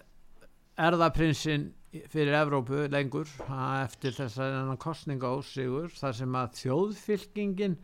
[0.88, 1.68] erðaprinsinn
[2.08, 3.28] fyrir Evrópu lengur
[3.84, 7.76] eftir þess að kostninga ósigur, þar sem að þjóðfylkingin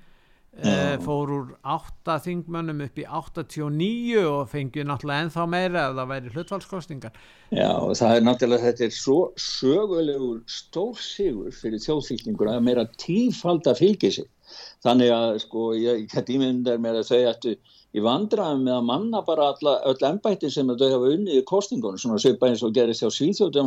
[0.57, 6.07] Uh, fór úr 8 þingmönnum upp í 89 og fengið náttúrulega ennþá meira ef það
[6.11, 7.19] væri hlutvalskostingar
[7.53, 13.69] Já og það er náttúrulega þetta er svo sögulegur stórsigur fyrir þjóðfylgningur að meira tífald
[13.69, 14.57] að fylgja sig
[14.87, 17.53] þannig að sko ég hætti ímyndar með að þau ættu
[17.97, 22.01] í vandraðum með að manna bara alla, öll ennbættin sem þau hafa unnið í kostingunum
[22.01, 23.61] svona svipa eins og gerist hjá Svíþjóð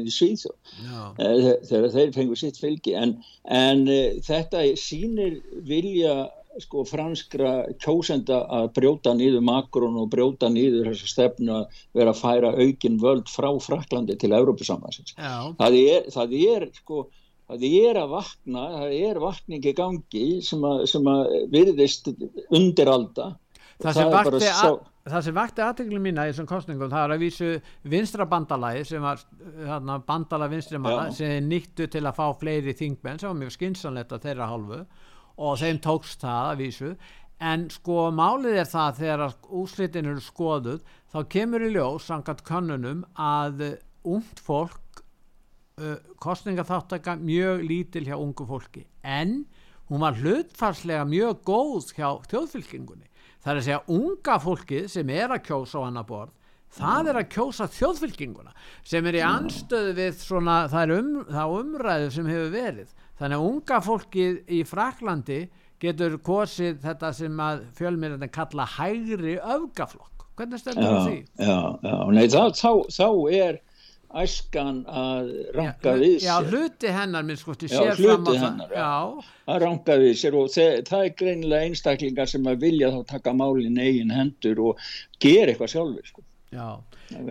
[0.00, 0.56] í Svíþjóð.
[1.18, 2.94] Eh, þegar þeir fengur sitt fylgi.
[2.98, 6.24] En, en e, þetta sínir vilja
[6.62, 11.58] sko franskra kjósenda að brjóta nýður makrón og brjóta nýður þess að stefna
[11.96, 17.06] vera að færa aukin völd frá Fraklandi til Európusambansins það er, það er sko
[17.48, 22.12] það er að vakna, það er vakningi gangi sem að, sem að virðist
[22.54, 23.34] undiralda
[23.82, 24.68] það sem vakti sá...
[25.08, 27.50] það sem vakti aðteglum mína í þessum kostningum það er að vísu
[27.94, 31.16] vinstra bandalagi sem var þarna, bandala vinstri manna Já.
[31.18, 34.80] sem nýttu til að fá fleiri þingmenn sem var mjög skinsanlegt að þeirra hálfu
[35.34, 36.92] og þeim tókst það að vísu.
[37.42, 39.24] En sko málið er það þegar
[39.58, 43.64] úslitin eru skoðuð þá kemur í ljós sangat kannunum að
[44.06, 45.02] ungt fólk
[45.82, 48.84] uh, kostningaþáttaka mjög lítil hjá ungu fólki.
[49.02, 49.42] En
[49.90, 53.10] hún var hlutfarslega mjög góð hjá þjóðfylkingunni
[53.44, 56.32] það er að segja unga fólkið sem er að kjósa á annar borð
[56.74, 58.54] það er að kjósa þjóðfylkinguna
[58.86, 62.94] sem er í anstöðu við svona, það er um, það umræðu sem hefur verið.
[63.20, 65.38] Þannig að unga fólkið í Fraklandi
[65.82, 70.26] getur kosið þetta sem að fjölmyrðin kalla hægri öfgaflokk.
[70.34, 71.18] Hvernig stelur það því?
[71.38, 73.60] Já, já, nei þá, þá, þá er
[74.22, 76.26] æskan að ranka við sér.
[76.28, 78.90] já, hluti hennar minn sko já, hluti hennar já.
[79.50, 83.80] að ranka við sér og það, er greinilega einstaklingar sem að vilja þá taka málin
[83.80, 84.84] eigin hendur og
[85.22, 86.24] gera eitthvað sjálfur sko.
[86.54, 86.68] já,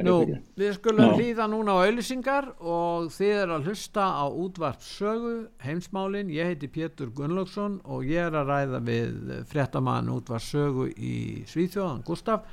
[0.04, 0.18] nú
[0.60, 6.34] við skulum hlýða núna á auðlisingar og þið er að hlusta á útvart sögu heimsmálin,
[6.34, 11.16] ég heiti Pétur Gunnlaugsson og ég er að ræða við fréttamann útvart sögu í
[11.48, 12.44] Svíþjóðan Gustaf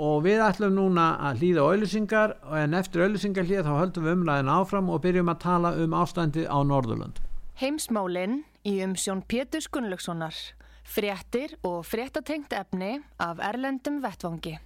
[0.00, 2.32] og við ætlum núna að hlýða auðlýsingar
[2.62, 6.46] en eftir auðlýsingar hlýða þá höldum við umlæðin áfram og byrjum að tala um ástandi
[6.48, 7.20] á Norðurlund.
[7.60, 10.34] Heimsmálinn í umsjón Pétur Gunnlaugssonar.
[10.90, 14.56] Fréttir og fréttatengt efni af Erlendum Vettvangi.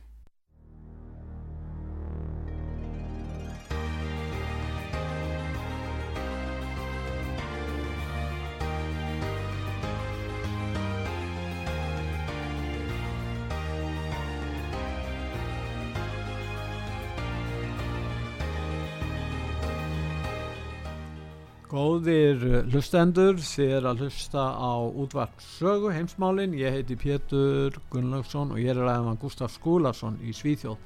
[21.74, 22.38] Góðir
[22.70, 26.52] hlustendur, þið er að hlusta á útvart sögu heimsmálin.
[26.54, 30.76] Ég heiti Pétur Gunnlaugsson og ég er aðeins Gustaf Skúlason í Svíþjóð.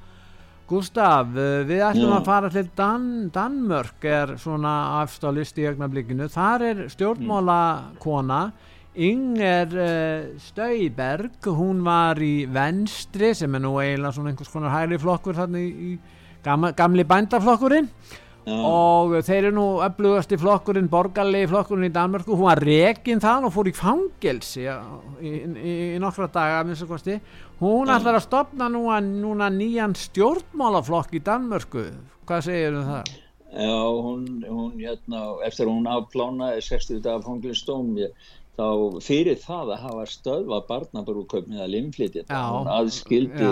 [0.71, 1.35] Gustaf,
[1.69, 6.29] við ætlum að fara til Dan Danmörk, er svona afst á listi í ögnablikinu.
[6.33, 8.39] Þar er stjórnmálakona
[8.97, 9.75] Inger
[10.41, 15.61] Stöyberg, hún var í venstri sem er nú eiginlega svona einhvers konar hægri flokkur þarna
[15.69, 15.99] í,
[16.81, 17.93] gamli bændaflokkurinn.
[18.49, 22.37] Og þeir eru nú öflugast í flokkurinn borgarlegi flokkurinn í Danmörku.
[22.37, 24.75] Hún var rekin þann og fór í fangelsi í,
[25.21, 26.63] í, í, nokkra daga
[27.59, 31.89] hún ætlar að stopna núna, núna nýjan stjórnmálaflokk í Danmörku.
[32.29, 33.15] Hvað segir um það?
[33.49, 39.73] Já, hún, hún hérna, eftir að hún afplánaði 60 dagar fangilstóm ég þá fyrir það
[39.75, 43.47] að hafa stöðva barnabarúköpni að limfliti aðskildi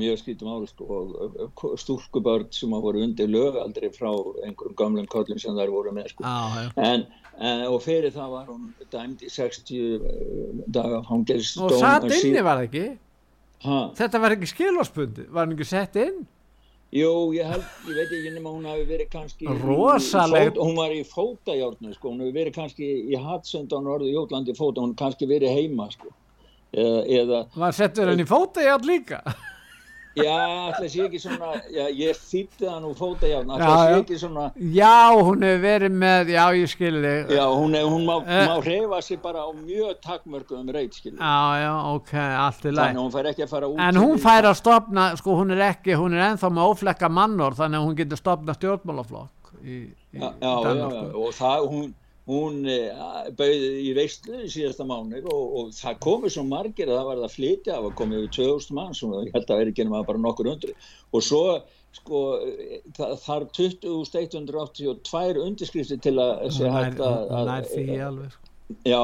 [0.00, 1.00] mjög skildum ári sko,
[1.48, 5.94] og stúrkubörn sem hafa voru undir lög aldrei frá einhverjum gamlum kollum sem þær voru
[5.96, 6.28] með sko.
[6.28, 7.06] já, en,
[7.40, 12.60] en, og fyrir það var hún dæmd í 60 eh, daga og satt inni var
[12.60, 12.88] það ekki?
[13.64, 13.78] Ha?
[13.98, 16.26] þetta var ekki skilvarspundi var hann ekki sett inn
[16.88, 21.02] Jú, ég held, ég veit ekki nema hún hafi verið kannski Rosaleg Hún var í
[21.04, 25.52] fótajárnu sko, hún hefur verið kannski í Hatsund á norðu Jótlandi fóta, hún kannski verið
[25.52, 26.08] heima sko.
[26.72, 29.20] Eða, eða Var settur henni í fótajárn líka?
[30.18, 30.38] Já,
[30.70, 34.46] ætla sé ekki svona já, ég þýtti það nú fóta hjá ætla sé ekki svona
[34.74, 38.56] Já, hún hefur verið með, já ég skilði Já, hún, hef, hún má, uh, má
[38.64, 42.12] reyfa sig bara á mjög takkmörgum reyt skilði Já, já, ok,
[42.46, 45.06] allt er læg Þannig hún fær ekki að fara út En hún fær að stopna,
[45.20, 49.54] sko hún er ekki hún er enþá með óflekka mannor þannig hún getur stopna stjórnmálaflokk
[49.62, 49.80] í,
[50.14, 50.52] í Já, já,
[50.82, 51.88] já, og það, hún
[52.28, 52.92] hún eh,
[53.38, 57.22] bauði í veistlu í síðasta mánu og, og það komið svo margir að það var
[57.22, 60.08] það flytja það var komið yfir 2000 mann sem ég held að veri genið maður
[60.10, 60.74] bara nokkur undri
[61.08, 61.42] og svo
[61.96, 62.22] sko
[62.98, 68.52] það þarf 20.182 undirskrifti til að sé hægt að nær því alveg sko.
[68.84, 69.02] já,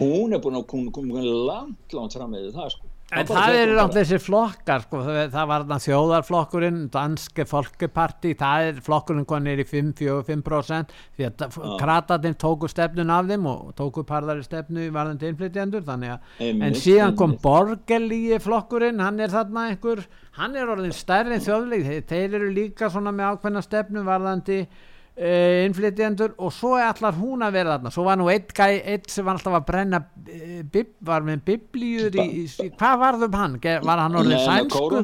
[0.00, 4.02] hún er búin að koma langt langt fram með það sko En það eru náttúrulega
[4.02, 10.92] þessi flokkar sko, það, var þannig þjóðarflokkurinn danske folkeparti, það er flokkurinn konir í 5-4-5%
[11.16, 16.44] því að kratatinn tóku stefnun af þeim og tóku parðari stefnu varðandi innflytjandur þannig að
[16.50, 20.04] einmitt, en síðan kom borgerlíi flokkurinn, hann er þarna einhver,
[20.36, 24.60] hann er orðin stærri þjóðleik, þeir eru líka svona með ákveðna stefnu varðandi
[25.18, 29.08] Uh, innflytjendur og svo allar hún að vera þarna svo var nú eitt gæ, eitt
[29.10, 33.56] sem var alltaf að brenna uh, bib, var með biblíur í, í, hvað varðum hann?
[33.82, 35.00] var hann orðið sænsku?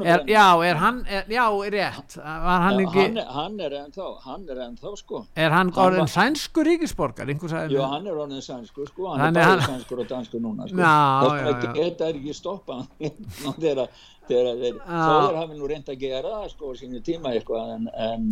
[0.00, 4.08] Er, já, er hann, er, já, er rétt var hann ekki hann, hann er ennþá,
[4.24, 6.12] hann er ennþá sko er hann orðin var...
[6.14, 7.28] sænsku ríkisborgar?
[7.28, 11.36] já, hann er orðin sænsku sko hann er bæðið sænskur og danskur núna sko.
[11.76, 12.80] þetta er ekki stoppa
[14.30, 18.28] þegar þóður hafi nú reynd að gera það sko sínu tíma eitthvað en, en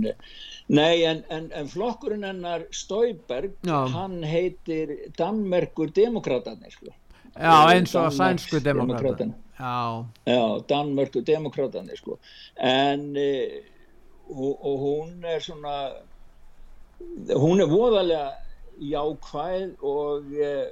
[0.79, 3.57] nei en, en, en flokkurinn hennar Stauberg
[3.95, 6.95] hann heitir Danmerkur Demokraterni sko.
[7.39, 10.05] Já eins og sænsku demokraterni Já.
[10.27, 12.19] Já Danmerkur Demokraterni sko.
[12.57, 13.31] En e,
[14.31, 15.79] og, og hún er svona
[17.39, 18.29] hún er voðalega
[18.79, 20.67] jákvæð og e, Eh,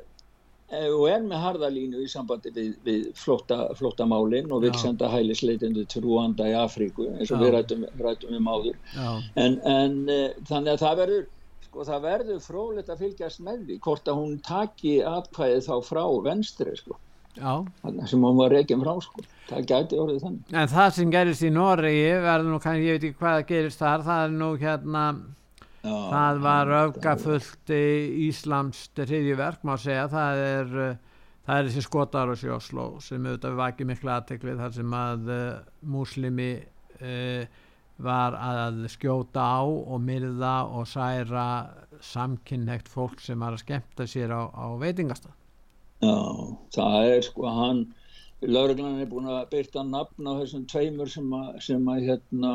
[0.66, 4.80] og er með harðalínu í sambandi við, við flottamálinn og vil Já.
[4.82, 7.42] senda hælisleitendu til Rúanda í Afríku eins og Já.
[7.44, 8.78] við rætum, rætum um áður.
[9.38, 11.24] En, en uh, þannig að það verður
[11.66, 16.04] sko það verður frólitt að fylgjast með því hvort að hún taki atkvæði þá frá
[16.24, 16.98] venstri sko.
[17.36, 19.24] Sem hún var reygin frá sko.
[19.46, 20.52] Það gæti orðið þannig.
[20.56, 24.06] En það sem gerist í Noregi verður nú kannski, ég veit ekki hvað gerist þar
[24.06, 25.02] það er nú hérna
[25.86, 27.84] það var öfgafullt í
[28.28, 30.06] Íslamst hriðjuverk má segja.
[30.12, 30.72] Það er,
[31.46, 35.44] það er þessi skotar og sjósló sem auðvitað vakið miklu aðteklið þar sem að uh,
[35.96, 36.50] múslimi
[37.00, 37.62] uh,
[37.96, 41.46] var að skjóta á og myrða og særa
[42.04, 45.32] samkynnhegt fólk sem var að skemmta sér á, á veitingastað.
[46.04, 46.16] Já,
[46.76, 47.86] það er sko hann
[48.44, 52.52] lauruglan er búin að byrta nafn á þessum tveimur sem að, sem að hérna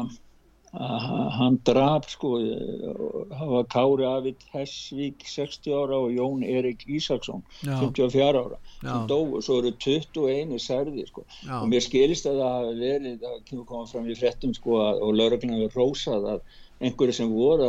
[0.71, 8.39] hann draf sko það var Kári Avid Hessvík 60 ára og Jón Erik Ísaksson 54
[8.39, 8.59] ára.
[8.79, 11.25] Sem dói, svo eru 21 særði sko.
[11.43, 11.59] Já.
[11.59, 15.11] og mér skilist að það hafi verið það kemur komað fram í frettum sko og
[15.19, 16.41] lauröglunum hefur rósað að,
[16.81, 17.67] einhverju sem voru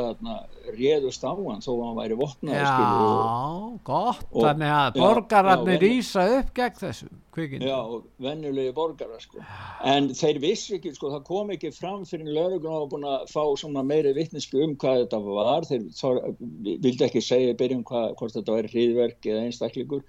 [0.72, 6.24] réðust á hann þó að hann væri og, Já, gott, og- þannig að borgararnir rýsa
[6.38, 7.66] upp gegn þessum kvikindi.
[7.68, 9.40] Já, og venjulegi borgara sko.
[9.84, 13.84] En þeir vissu ekki, sko, það kom ekki fram fyrir lögreglun var búin að fá
[13.84, 15.62] meiri vittnesku um hvað þetta var.
[15.68, 16.20] Þeir þor,
[16.62, 20.02] vildi ekki segja í byrjun hvað, hvort þetta væri hríðverk eða einstaklingur.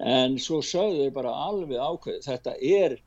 [0.00, 2.98] En svo sögðu þeir bara alveg ákveð, þetta er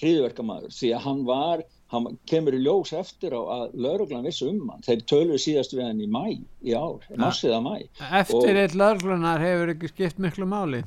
[0.00, 4.68] hríðverkamaður því að hann var, hann kemur í ljós eftir á að lögreglan vissu um
[4.72, 4.84] hann.
[4.84, 6.24] Þeir töluðu síðast við hann í mæ,
[6.64, 7.74] í ár, massiða mæ.
[8.20, 10.82] Eftir eitt lörglunar hefur ekki skipt miklu máli.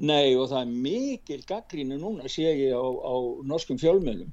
[0.00, 4.30] Nei og það er mikil gaggríni núna sé ég á, á norskum fjölmjölum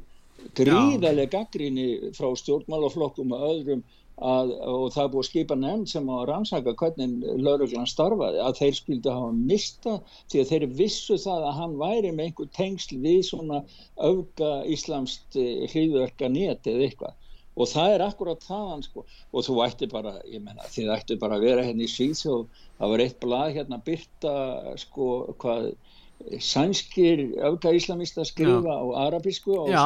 [0.57, 3.83] gríðarlega gaggríni frá stjórnmálaflokkum og öðrum
[4.17, 8.57] að, og það er búið að skipa nefnd sem á rannsaka hvernig lauruglan starfaði að
[8.61, 9.93] þeir skildu hafa mista
[10.31, 13.61] því að þeir vissu það að hann væri með einhver tengsl við svona
[14.09, 17.15] öfga íslamst hlýðverka net eða eitthvað.
[17.57, 19.03] Og það er akkurat þaðan sko.
[19.33, 22.43] Og þú ætti bara, ég menna þið ætti bara að vera hérna í Svíþjóð
[22.77, 24.33] það var eitt blað hérna byrta
[24.81, 25.07] sko
[25.41, 25.71] hvað
[26.43, 29.83] sænskir öfga íslamista skrifa á arabísku og Já,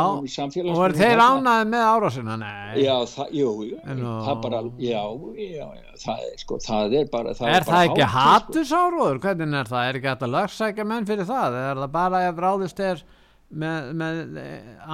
[0.74, 2.38] voru þeir ánaði með árásina?
[2.82, 4.14] Já, það, jú, jú, Nú.
[4.26, 5.04] það bara, já,
[5.38, 8.26] já, já, það er sko, það er bara, það Er það bara ekki hátíð, sko.
[8.32, 9.20] hattusáróður?
[9.28, 9.88] Hvernig er það?
[9.92, 11.60] Er ekki hægt að lögsækja menn fyrir það?
[11.62, 13.04] Er það bara ef ráðist er
[13.52, 14.22] með, með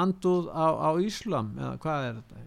[0.03, 1.53] andúð á, á Íslam?
[1.61, 2.43] Eða hvað er þetta?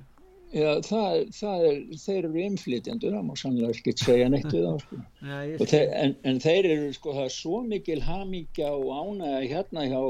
[0.51, 4.73] Já, það, það er, þeir eru innflytjendur, það má sannlega ekki segja neitt við þá,
[4.83, 4.97] sko.
[5.31, 9.85] Já, Þeir, en, en þeir eru, sko, það er svo mikil hamingja og ánægja hérna
[9.87, 10.01] hjá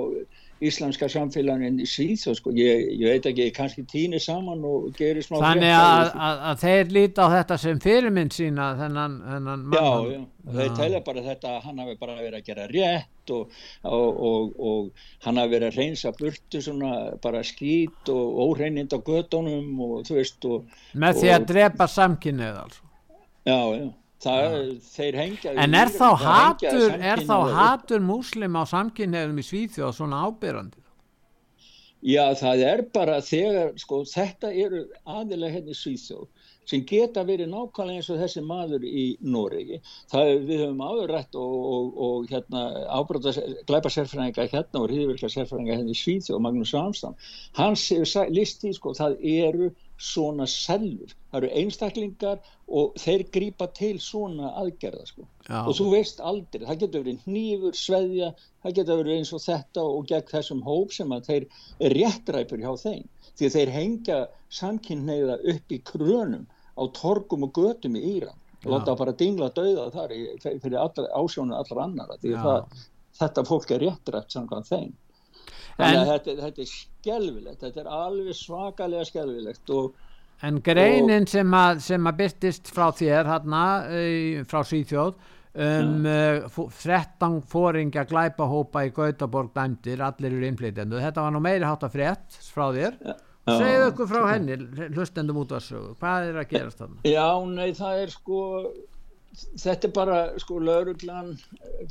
[0.64, 5.38] íslenska samfélagin í Svíþjóð, sko, ég, ég veit ekki, kannski týni saman og gerir smá
[5.40, 10.10] Þannig að, að, að þeir líta á þetta sem fyrirmynd sína þennan, þennan Já, mann.
[10.12, 13.54] já, og þeir telja bara þetta hann hafi bara verið að gera rétt og,
[13.84, 18.98] og, og, og hann hafi verið að reynsa burtu svona bara skít og óreinind á
[18.98, 22.84] gödunum og þú veist og Með því að drepa samkynnið altså.
[23.46, 23.88] já, já,
[24.26, 24.58] það
[24.90, 30.24] þeir hengja En er þá hatur, er þá hatur múslim á samkynniðum í Svíþjóð svona
[30.28, 30.78] ábyrrandi?
[32.00, 36.28] Já, það er bara þegar, sko, þetta eru aðilega hérna í Svíþjóð
[36.70, 39.80] sem geta verið nákvæmlega eins og þessi maður í Noregi.
[40.12, 42.62] Það er, við höfum áðurrætt og, og, og hérna
[42.94, 43.34] ábróta
[43.66, 47.16] glæpa sérfræðinga hérna og hriðvirkja sérfræðinga hérna í Svíþjóð, Magnús Ramstam.
[47.58, 51.12] Hann séu listi, sko, það eru svona sellur.
[51.30, 52.38] Það eru einstaklingar
[52.70, 55.26] og þeir grípa til svona aðgerða, sko.
[55.46, 55.60] Já.
[55.60, 58.30] Og þú veist aldrei, það getur verið hnífur, sveðja,
[58.64, 61.48] það getur verið eins og þetta og gegn þessum hóp sem að þeir
[61.86, 63.08] er réttræpur hjá þeim.
[63.36, 64.20] Því að þeir hengja
[64.60, 66.46] samkynneigða upp í krönum
[66.80, 68.38] á torgum og götum í Íran.
[68.64, 72.18] Og láta bara dingla dauða þar í, fyrir allra, ásjónu allra annara.
[72.20, 72.80] Því það,
[73.20, 74.90] þetta fólk er réttræpt samkvæmt þeim.
[75.80, 79.98] En- þetta, þetta er skelvilegt, þetta er alveg svakalega skelvilegt og
[80.40, 83.64] En greinin sem að, sem að byrtist frá þér hérna
[84.48, 85.18] frá Svíþjóð
[85.60, 91.00] um uh, fó- 13 fóringja glæpahópa í Gautaborg dæmdir, allir eru innflytjendu.
[91.02, 92.96] Þetta var nú meiri hátt að frétt frá þér.
[93.50, 94.56] Segðu okkur frá henni,
[94.94, 95.92] hlustendum út að sögu.
[96.00, 97.00] Hvað er að gerast þarna?
[97.10, 98.40] Já, nei, það er sko
[99.60, 101.34] þetta er bara sko lauruglan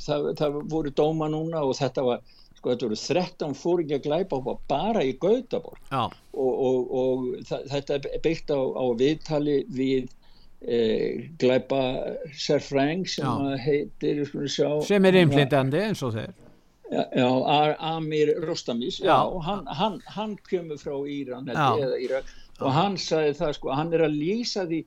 [0.00, 2.24] það, það voru dóma núna og þetta var
[2.60, 5.80] sko þetta voru 13 fóringi að glæpa bara í Gautaborg.
[5.88, 6.02] Já,
[6.36, 10.10] og, og, og þetta er byggt á, á viðtali við
[10.60, 10.80] e,
[11.40, 11.80] glæpa
[12.36, 16.36] sérfræng sem heitir sjá, sem er innflytjandi eins og þeir.
[16.90, 19.40] Já, já, Amir Rostamis, já, Já.
[19.46, 24.02] hann, hann, hann kemur frá Íran eða Írak, og hann sagði það sko, hann er
[24.08, 24.80] að lýsa því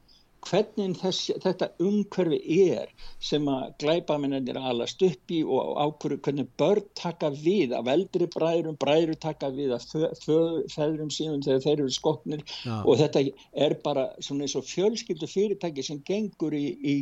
[0.47, 2.39] hvernig þess, þetta umhverfi
[2.73, 2.91] er
[3.23, 8.77] sem að glæpamennir alast upp í og ákvöru hvernig börn taka við af eldri bræðrum,
[8.81, 12.81] bræðru taka við af feðrum sínum þegar þeir eru skotnir Já.
[12.83, 13.25] og þetta
[13.67, 16.97] er bara svona eins og fjölskyldu fyrirtæki sem gengur í, í,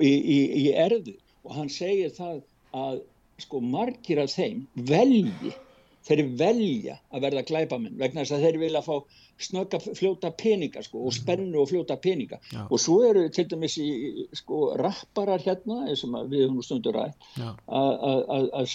[0.00, 2.42] í, í, í erðu og hann segir það
[2.74, 3.02] að
[3.42, 5.52] sko margir af þeim velji,
[6.04, 8.96] þeir velja að verða glæpamenn vegna þess að þeir vilja fá
[9.44, 12.66] snögga fljóta peninga sko og spennu og fljóta peninga Já.
[12.70, 13.88] og svo eru til dæmis í
[14.38, 17.14] sko rapparar hérna eins og maður- við nú stundur að-
[17.66, 18.66] að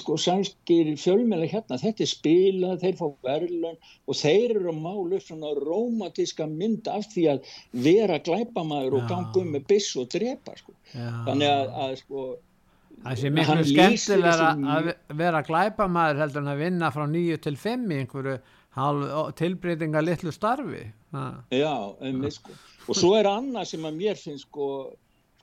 [0.00, 3.76] sko, sænskir fjölmjöla hérna, þetta er spilað, þeir fá verðlun
[4.08, 9.04] og þeir eru að mála upp svona rómatíska mynd af því að vera glæpamaður og
[9.04, 9.08] Já.
[9.14, 10.72] ganga um með byss og drepa sko.
[10.94, 12.26] Þannig að, að sko,
[13.04, 17.90] Það sé miklu skemmtilega að vera glæpamaður heldur en að vinna frá nýju til fimm
[17.90, 18.38] í einhverju
[19.38, 20.84] tilbreytinga litlu starfi.
[21.14, 21.44] Ha.
[21.50, 22.50] já, um, sko.
[22.88, 24.68] og svo er annað sem að mér finnst sko,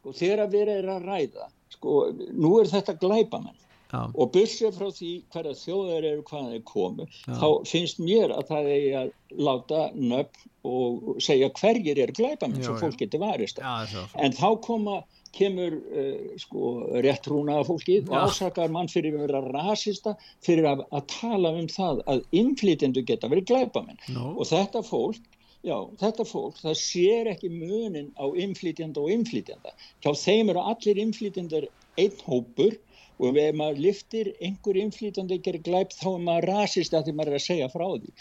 [0.01, 1.93] sko þegar að vera er að ræða sko,
[2.35, 3.55] nú er þetta glæpamenn
[3.91, 4.01] Já.
[4.07, 7.33] og bursið frá því hverja þjóðar eru hvaðan þeir komu Já.
[7.39, 9.13] þá finnst mér að það er að
[9.47, 15.01] láta nöfn og segja hverjir eru glæpamenn Já, svo fólk getur varist en þá koma
[15.35, 16.71] kemur uh, sko,
[17.03, 18.23] rétt rúnaða fólkið og Já.
[18.27, 20.15] ásakar mann fyrir að vera rasista
[20.45, 25.21] fyrir að, að tala um það að innflytjendur geta verið glæpamenn Nú, og þetta fólk
[25.61, 29.75] Já, þetta fólk, það sér ekki munin á innflytjanda og innflytjanda.
[30.01, 31.67] Hjá þeim eru allir innflytjandar
[32.01, 32.79] einn hópur
[33.21, 37.33] og ef maður liftir einhver innflytjandi gerir glæp þá er maður rasist að því maður
[37.33, 38.13] er að segja frá því.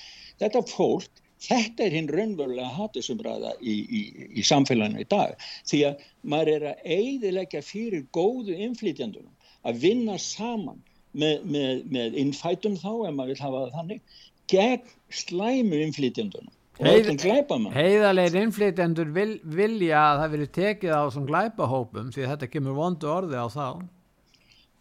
[0.43, 4.01] Þetta fólk, þetta er hinn raunverulega hatusumræða í, í,
[4.41, 5.34] í samfélaginu í dag.
[5.70, 9.34] Því að maður er að eigðilegja fyrir góðu innflytjandunum
[9.68, 10.80] að vinna saman
[11.12, 14.03] með, með, með innfætum þá, ef maður vil hafa það þannig,
[14.51, 17.74] gegn slæmu innflytjandunum og Heið- öllum glæpamann.
[17.76, 23.11] heiðarlegir innflytjendur vil, vilja að það veri tekið á svona glæpahópum því þetta kemur vondu
[23.12, 23.66] orði á þá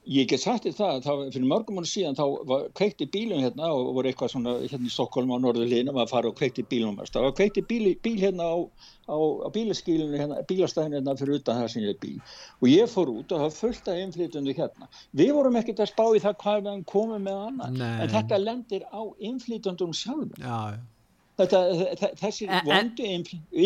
[0.09, 3.43] Ég get sagt þér það, þá, fyrir mörgum mánu síðan þá var kveikt í bílum
[3.43, 6.65] hérna og voru eitthvað svona hérna í Stokkólum á Norðurlínum að fara og kveikt í
[6.71, 6.97] bílum.
[7.05, 8.57] Það var kveikt í bíl, bíl hérna á,
[9.05, 12.17] á, á bílaskílinu, hérna, bílastæðinu hérna fyrir utan það sem ég er bíl.
[12.57, 14.89] Og ég fór út og það af innflytjundu hérna.
[15.21, 17.81] Við vorum ekkert að spá í það hvað við komum með annað.
[17.83, 17.97] Nei.
[17.99, 20.33] En þetta lendir á innflytjundum sjálfum.
[20.41, 20.98] Já, já
[21.39, 21.59] Þetta,
[22.01, 23.05] þe- þessir En- en- vondu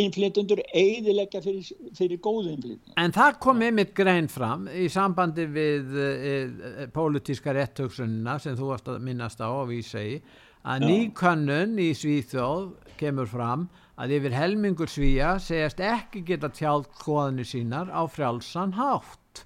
[0.03, 2.93] innflytjundur eigðilegja fyrir, fyrir góðu innflytjundur.
[3.01, 6.09] En það kom einmitt grein fram í sambandi við e,
[6.83, 10.19] e, pólitíska réttöksunina sem þú varst að minnast á og vísa í
[10.63, 10.87] að Já.
[10.91, 12.69] nýkönnun í Svíþjóð
[13.01, 13.65] kemur fram
[13.99, 19.43] að yfir helmingur Svíja segjast ekki geta tjáð skoðanir sínar á frjálsan hátt.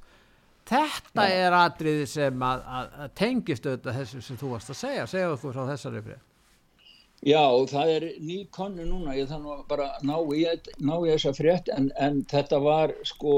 [0.67, 5.05] Þetta er atriði sem að, að, að tengist auðvitað þessu sem þú varst að segja.
[5.07, 6.23] Segja okkur frá þessari frið.
[7.25, 10.43] Já, það er ný konu núna, ég þannig að bara ná í,
[10.85, 13.31] ná í þessa frétt en, en þetta var sko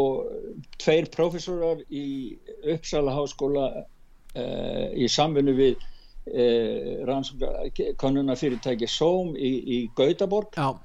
[0.82, 2.36] tveir professorar í
[2.74, 10.60] Uppsala háskóla uh, í samfunnu við uh, rannsóknarkonuna fyrirtæki SOM í, í Gautaborg.
[10.60, 10.76] Já,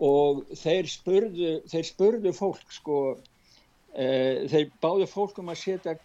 [0.00, 5.98] og þeir spurðu, þeir spurðu fólk sko, uh, þeir báðu fólk um að setja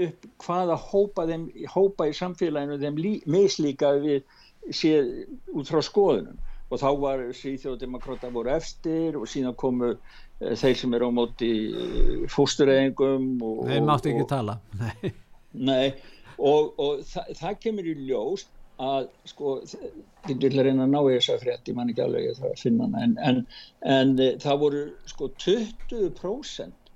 [0.00, 4.24] upp hvaða hópa, þeim, hópa í samfélaginu þeim lí, mislíka við
[4.68, 5.10] séð
[5.56, 6.38] út frá skoðunum
[6.70, 11.50] og þá var Svíþjóðdemokráta voru efstir og síðan komu uh, þeir sem eru á móti
[12.30, 14.56] fóstureyðingum og, þeir máttu ekki og, tala.
[14.78, 15.12] Nei.
[15.50, 15.86] Nei,
[16.38, 18.46] og, og þa það kemur í ljós
[18.80, 19.56] að sko,
[20.30, 22.86] ég vil reyna að ná í þessa frétt, ég man ekki alveg ég að finna
[22.86, 23.40] hana, en, en,
[23.96, 26.92] en e, það voru sko 20%,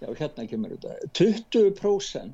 [0.00, 2.32] já hérna kemur þetta, 20%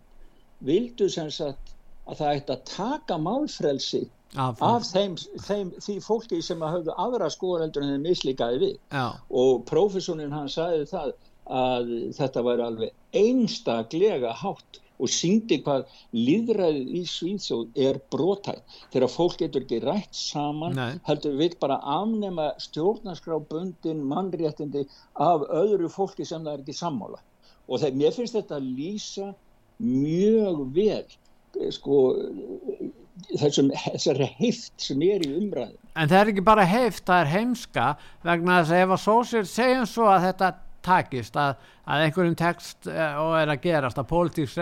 [0.69, 1.75] vildu sem sagt
[2.07, 6.95] að það ætti að taka málfrelsi Af, af þeim, þeim, því fólki sem að höfðu
[7.05, 8.79] aðra skoðareldur en þeim mislíkaði við.
[8.95, 11.13] Já, og prófessonin hann sagði það
[11.53, 19.11] að þetta væri alveg einstaklega hátt og síndi hvað líðræðið í Svíðsjóð er brotætt þegar
[19.11, 21.01] fólk getur ekki rætt saman Nei.
[21.09, 24.87] heldur við bara afnema stjórnarskrábundin mannréttindi
[25.19, 27.21] af öðru fólki sem það er ekki sammála.
[27.69, 29.33] Og þegar mér finnst þetta lýsa
[29.83, 31.99] mjög vel eh, sko
[33.39, 37.33] þessum, þessari heift sem er í umræðin En það er ekki bara heift, það er
[37.35, 37.87] heimska
[38.25, 40.53] vegna þess að ef að sósir segjum svo að þetta
[40.85, 41.55] takist að,
[41.87, 44.59] að einhverjum tekst uh, og er að gerast að pólitíks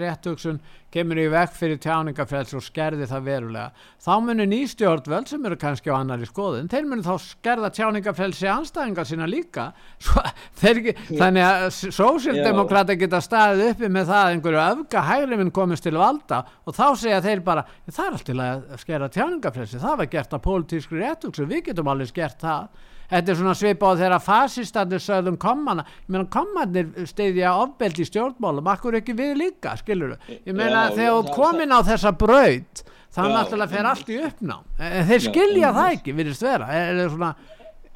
[0.00, 0.60] réttugsun
[0.92, 3.84] kemur í vekk fyrir tjáningafræðs og skerði það verulega.
[4.00, 9.08] Þá munir nýstjórnvöld sem eru kannski á annari skoðun, þeir munir þá skerða tjáningafrælsi anstæðingar
[9.08, 9.68] sína líka.
[10.08, 10.24] Svo,
[10.70, 11.66] ekki, þannig að
[11.98, 16.76] sósildemokrata geta staðið uppi með það að einhverju öfga hægri minn komist til valda og
[16.76, 21.02] þá segja þeir bara það er alltaf að skera tjáningafrælsi það var gert að pólitískri
[21.02, 25.84] réttugsun, við getum alveg gert það Þetta er svona svipað á þeirra fasistandir sögðum kommana.
[26.04, 30.38] Ég meina kommanir stiðja ofbeldi stjórnmálum, akkur ekki við líka, skilur þú?
[30.44, 34.08] Ég meina Já, þegar þú það- komin á þessa braut, þá Já, náttúrulega fer allt
[34.12, 34.64] í uppnám.
[34.78, 36.66] En Þeir skilja Já, það ekki, virðist vera.
[36.68, 37.30] Er, er svona,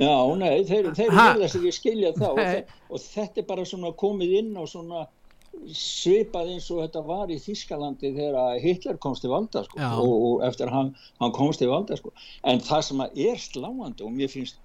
[0.03, 3.93] Já, nei, þeir, þeir sig ekki skilja það og, þe- og þetta er bara svona
[3.93, 5.05] komið inn á svona
[5.77, 10.45] svipað eins og þetta var í Þískalandi þegar Hitler komst til valda sko, og, og
[10.49, 12.13] eftir hann, hann komst til valda sko.
[12.49, 14.57] en það sem er sláandi og mér finnst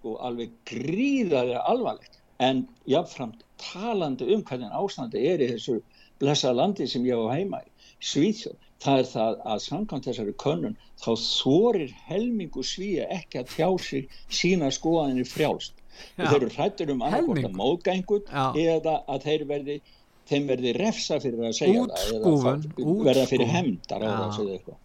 [0.00, 5.80] sko alveg gríðarlega alvarlegt en jáfnframt talandi um hvernig ástandi er í þessu
[6.20, 7.68] blessa landi sem ég á heima í,
[8.00, 13.68] Svíþjóð, það er það að samkvæmt þessari könnun þá þorir helmingu svíja ekki að tjá
[13.84, 15.74] sig sína skoðanir frjálst.
[16.16, 16.30] Já.
[16.30, 17.58] Þeir eru hrættur um annarkort að Helmingur.
[17.60, 18.44] móðgængur Já.
[18.56, 19.76] eða að þeir verði
[20.30, 24.12] þeim verði refsa fyrir að segja Útskúfun, það eða verða fyrir hemdar Já.
[24.14, 24.78] eða segja eitthvað.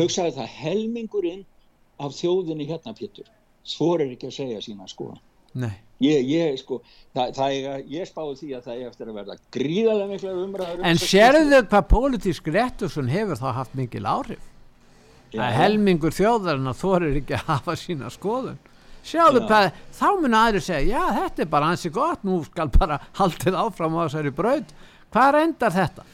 [0.00, 1.44] Hugsaði það helmingurinn
[2.00, 3.30] af þjóðinni hérna Pétur
[3.76, 4.88] þorir ekki að segja sína.
[5.60, 5.72] Nei.
[6.00, 6.78] Ég, ég, sko,
[7.12, 10.86] það, það ég spáði því að það er eftir að verða gríðarlega mikla umræður um
[10.88, 14.46] En sérðu hvað pólitísk réttusun hefur þá haft mikil áhrif?
[15.30, 15.44] Já.
[15.46, 18.56] að helmingur þjóðarinn að þorir ekki að hafa sína skoðun
[19.06, 19.46] sjáðu Já.
[19.46, 23.58] hvað, þá mun aðri segja já þetta er bara ansi gott, nú skal bara haldið
[23.60, 24.74] áfram á þessari braut
[25.14, 26.06] hvað reyndar þetta?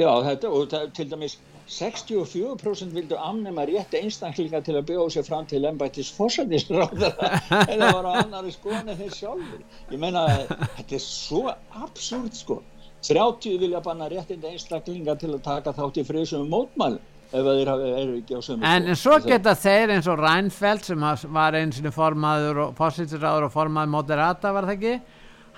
[0.00, 1.36] Já, þetta, og það, til dæmis
[1.70, 7.30] 64% vildu afnema rétt einstaklinga til að bjóða sér fram til embættis fórsættisráðara
[7.70, 10.24] en það var á annari skoðan en þeir sjálfur ég meina,
[10.78, 11.44] þetta er svo
[11.78, 12.58] absúrt sko.
[13.06, 18.18] 30 vilja banna réttinda einstaklinga til að taka þátt í friðsum mótmælum ef þeir eru
[18.18, 21.94] ekki á sömu En, en svo geta þeir eins og Reinfeldt sem var eins og
[21.94, 24.94] formaður og fósitsráður og formaður moderata var það ekki?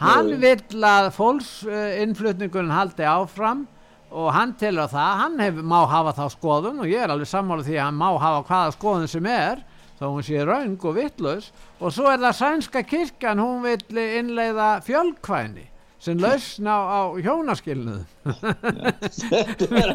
[0.03, 3.65] Hann vill að fólksinnflutningun haldi áfram
[4.13, 7.67] og hann telur það, hann hef, má hafa þá skoðun og ég er alveg sammála
[7.67, 9.63] því að hann má hafa hvaða skoðun sem er
[9.99, 11.51] þó hún sé raung og vittlaus
[11.81, 15.69] og svo er það sænska kirkjan, hún vill innleiða fjölkvæni
[16.03, 18.01] sem lausn á, á hjónaskilnuð
[19.31, 19.93] þetta er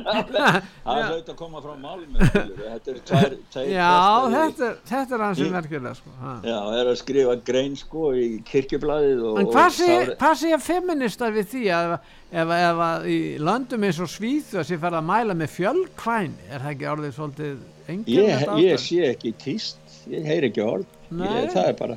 [0.88, 3.90] alveg að koma frá málum þetta er tvær, tvær Já,
[4.34, 6.14] þetta þetta er hans sem merkilega sko.
[6.48, 11.36] Já, er að skrifa grein sko í kirkjublaðið og, En hvað sár- hvað segja feministar
[11.36, 15.38] við því að ef, að í löndum eins og Svíþu að sé fara að mæla
[15.44, 16.50] með fjölkvæni?
[16.52, 17.56] Er það ekki orðið svolítið
[17.88, 19.84] enginn ég, ég sé ekki tíst.
[20.12, 20.88] Ég heyr ekki orð.
[21.12, 21.96] Ég, það er bara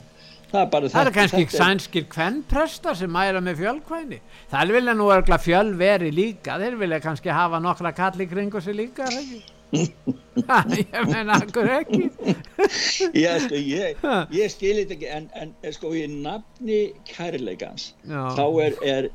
[0.51, 4.21] það er, bara Það eru þetta- kannski þetta er- sænskir kvennprestar sem mæla með fjölkvæni
[4.51, 9.07] Það vilja nú örgla fjölveri líka þeir vilja kannski hafa nokkra kalli kringu sig líka
[9.07, 9.57] er það ekki?
[10.49, 12.11] Ha, ég meina akkur ekki
[13.23, 14.01] Já, sko, ég,
[14.35, 15.29] ég skilir þetta ekki en,
[15.63, 18.25] en sko í nafni kærleikans Já.
[18.35, 19.11] þá er, er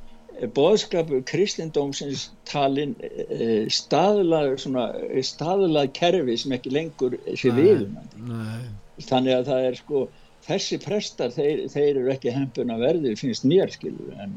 [0.56, 4.88] boðskapur kristindómsins talin e, staðlað svona,
[5.24, 8.66] staðlað kerfi sem ekki lengur sé Nei.
[9.00, 10.02] þannig að það er sko
[10.46, 14.36] þessi prestar, þeir, þeir eru ekki hempun að verði, finnst mér skilur en,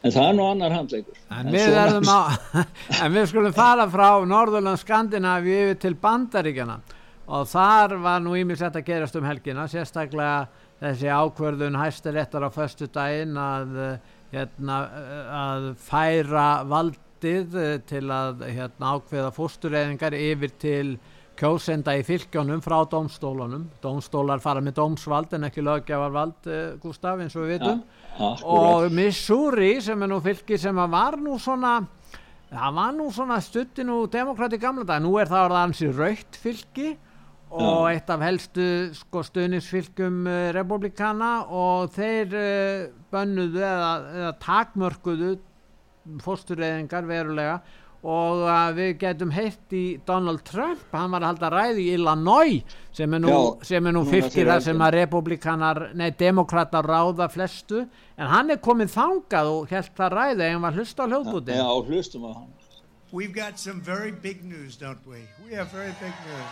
[0.00, 2.20] en það er nú annar handleikur En við, erum á,
[3.02, 6.80] en við skulum fara frá Norðurland Skandinavíu yfir til Bandaríkjana
[7.30, 10.48] og þar var nú ímislegt að gerast um helgina, sérstaklega
[10.80, 13.98] þessi ákvörðun hæstiréttar á föstu daginn að, eh,
[14.32, 20.98] hérna, eh, að færa valdið eh, til að hérna, ákveða fóstureyðingar yfir til
[21.40, 23.64] kjósenda í fylgjónum frá dómstólunum.
[23.82, 27.82] Dómstólar fara með dómsvald en ekki löggjafarvald, eh, Gústaf, eins og við vitum.
[28.20, 31.78] Og og Missouri sem er nú fylki sem að var nú svona
[32.50, 36.38] það var nú svona stutti nú demokrati gamla dag, nú er það orðað ansi raukt
[36.42, 36.96] fylki
[37.50, 38.64] og eitt af helstu
[38.94, 45.30] sko stuðnisfylgjum uh, republikana og þeir uh, bönnuðu eða, eða takmörkuðu
[46.24, 47.60] fóstureyðingar verulega
[48.00, 52.78] og uh, við getum heitt í Donald Trump, hann var að halda ræði í Illinois
[52.96, 56.08] sem er nú, Já, sem er nú núna fylgir fyrir það sem að republikanar, nei
[56.16, 57.84] demokrata ráða flestu,
[58.16, 61.68] en hann er komið þangað og held það ræði en var hlusta á hljóðbúti Já,
[61.90, 62.50] hlustum á hann
[63.12, 65.18] We've got some very big news, don't we?
[65.44, 66.46] We have very big news.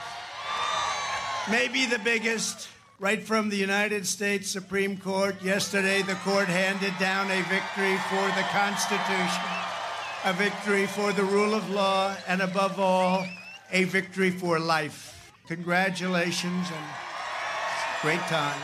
[1.49, 2.69] Maybe the biggest,
[2.99, 5.41] right from the United States Supreme Court.
[5.41, 9.58] Yesterday, the court handed down a victory for the Constitution,
[10.29, 13.25] a victory for the rule of law, and above all,
[13.73, 15.33] a victory for life.
[15.47, 16.87] Congratulations and
[18.03, 18.61] great time.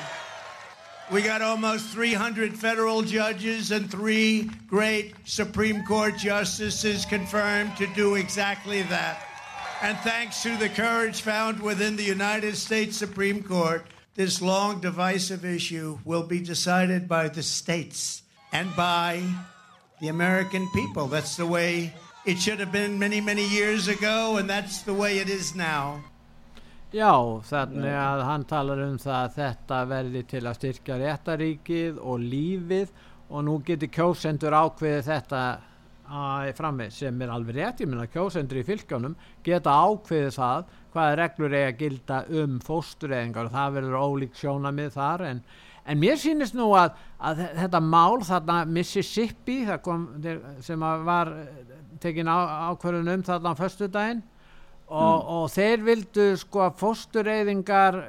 [1.10, 8.16] We got almost 300 federal judges and three great Supreme Court justices confirmed to do
[8.16, 9.26] exactly that.
[9.80, 13.86] And thanks to the courage found within the United States Supreme Court,
[14.16, 19.22] this long divisive issue will be decided by the states and by
[20.04, 21.06] the American people.
[21.06, 21.90] That's the way
[22.26, 26.02] it should have been many, many years ago, and that's the way it is now.
[26.92, 32.20] Já, þannig að hann talar um það að þetta verði til að styrkja réttaríkið og
[32.22, 32.92] lífið
[33.30, 35.40] og nú getur kjósendur ákveðið þetta
[36.54, 41.56] framveg sem er alveg rétt, ég meina kjósendur í fylgjónum geta ákveðið það hvaða reglur
[41.56, 45.42] eiga að gilda um fóstureyðingar og það verður ólík sjónamið þar en,
[45.86, 50.06] en mér sýnist nú að, að þe- þetta mál þarna Mississippi kom,
[50.64, 52.36] sem að var eh, tekin á,
[52.72, 54.22] ákvörðun um þarna á föstudaginn
[54.88, 58.00] og, og þeir vildu sko að fóstureyðingar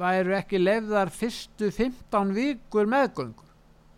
[0.00, 3.46] væru ekki lefðar fyrstu 15 vikur meðgöngu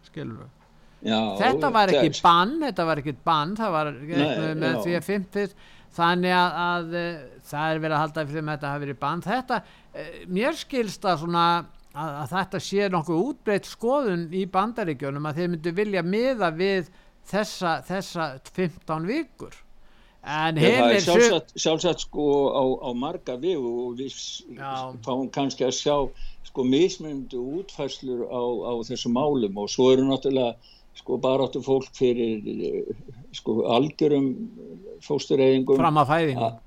[0.08, 0.58] skilur við
[1.02, 4.82] Já, þetta var ekki bann þetta var ekki bann það var Nei, með já.
[4.84, 5.54] því að 50
[5.92, 9.22] þannig að, að eh, það er verið að halda fyrir með þetta hafi verið bann.
[9.26, 9.56] Þetta,
[9.92, 11.42] eh, mér skilst að svona
[11.94, 16.88] að, að þetta sé nokkuð útbreytt skoðun í bandaríkjunum að þeir myndu vilja miða við
[17.30, 19.56] þessa, þessa 15 vikur.
[20.22, 24.14] En er sum- sjálfsagt, sjálfsagt sko á, á marga vegu og við
[24.54, 24.94] Já.
[25.02, 25.96] fáum kannski að sjá
[26.46, 30.54] sko mismunandi útfæslur á, á þessu málum og svo eru náttúrulega
[30.94, 32.92] sko baráttu fólk fyrir eh,
[33.34, 34.28] sko algjörum
[35.02, 35.80] fóstureyðingum.
[35.80, 36.60] Fram að fæðingum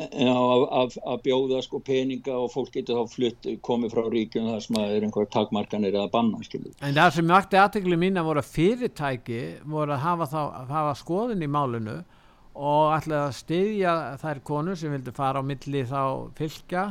[0.00, 4.78] að, að bjóða sko peninga og fólk getur þá flutt komið frá ríkjum þar sem
[4.80, 6.72] að er einhver takmarkanir eða banna skilur.
[6.80, 10.96] En það sem vakti aðtegli mín að voru fyrirtæki voru að hafa, þá, að hafa
[11.02, 11.98] skoðin í málunu
[12.60, 16.02] og ætlaði að styðja þær konur sem vildi fara á milli þá
[16.38, 16.90] fylgja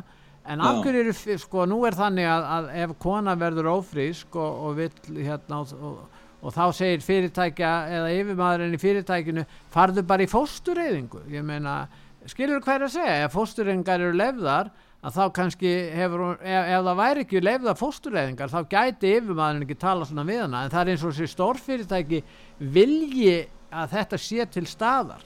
[0.50, 4.64] en af hverju eru, sko, nú er þannig að, að ef kona verður ófrísk og,
[4.66, 6.00] og vill hérna og,
[6.40, 9.44] og þá segir fyrirtækja eða yfirmaðurinn í fyrirtækinu
[9.74, 11.26] farðu bara í fóstureyðingu.
[11.34, 11.82] Ég meina,
[12.28, 16.84] skilur hvað er að segja ef fóstureyðingar eru lefðar að þá kannski hefur, ef, ef
[16.90, 20.82] það væri ekki lefða fóstureyðingar þá gæti yfirmaðurinn ekki tala svona við hana en það
[20.82, 22.22] er eins og þessi stórfyrirtæki
[22.60, 23.38] vilji
[23.70, 25.24] að þetta sé til staðar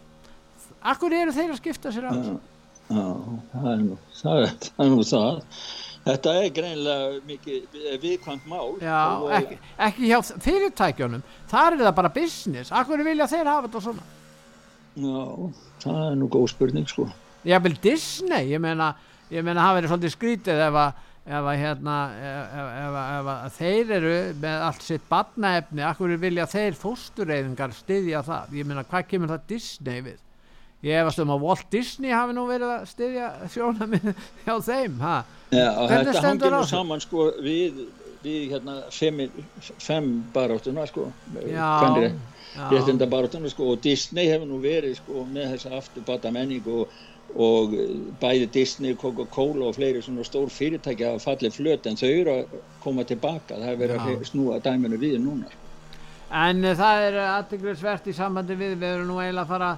[0.83, 2.33] Akkur eru þeir að skipta sér á þessu?
[2.91, 3.03] Já,
[3.53, 4.39] það er nú það.
[4.43, 5.37] Er, það, er nú það.
[6.03, 8.73] Þetta er greinlega mikið viðkvæmt mál.
[8.83, 8.97] Já,
[9.37, 11.23] ekki, ekki hjá fyrirtækjunum.
[11.53, 12.73] Þar er það bara business.
[12.75, 14.09] Akkur vilja þeir hafa þetta svona?
[14.93, 15.23] Já,
[15.83, 17.07] það er nú góð spurning sko.
[17.43, 18.93] Já, vel Disney, ég meina,
[19.33, 23.53] ég meina það verður svolítið skrítið ef að ef að hérna ef, ef, ef að
[23.57, 29.07] þeir eru með allt sitt badnaefni, akkur vilja þeir fóstureyðingar styðja það, ég meina hvað
[29.13, 30.19] kemur það Disney við?
[30.83, 34.97] Ég hefast um að Walt Disney hafi nú verið að styðja sjóna minn hjá þeim
[34.99, 35.15] ha?
[35.53, 37.85] Já, þetta hangir nú saman sko við,
[38.25, 39.23] við hérna fem,
[39.79, 41.07] fem baráttuna sko.
[41.37, 42.11] Réttinda
[43.09, 46.91] baráttuna sko og Disney hefur nú verið sko með þessa afturbata menning og,
[47.35, 47.73] og
[48.21, 52.57] bæði Disney, Coca-Cola og fleiri svona stór fyrirtækja að falli flöt en þau eru að
[52.83, 55.49] koma tilbaka það hefur verið að snúa dæminu við núna.
[56.33, 59.73] En það er aðteglisvert í sambandi við við erum nú eiginlega að fara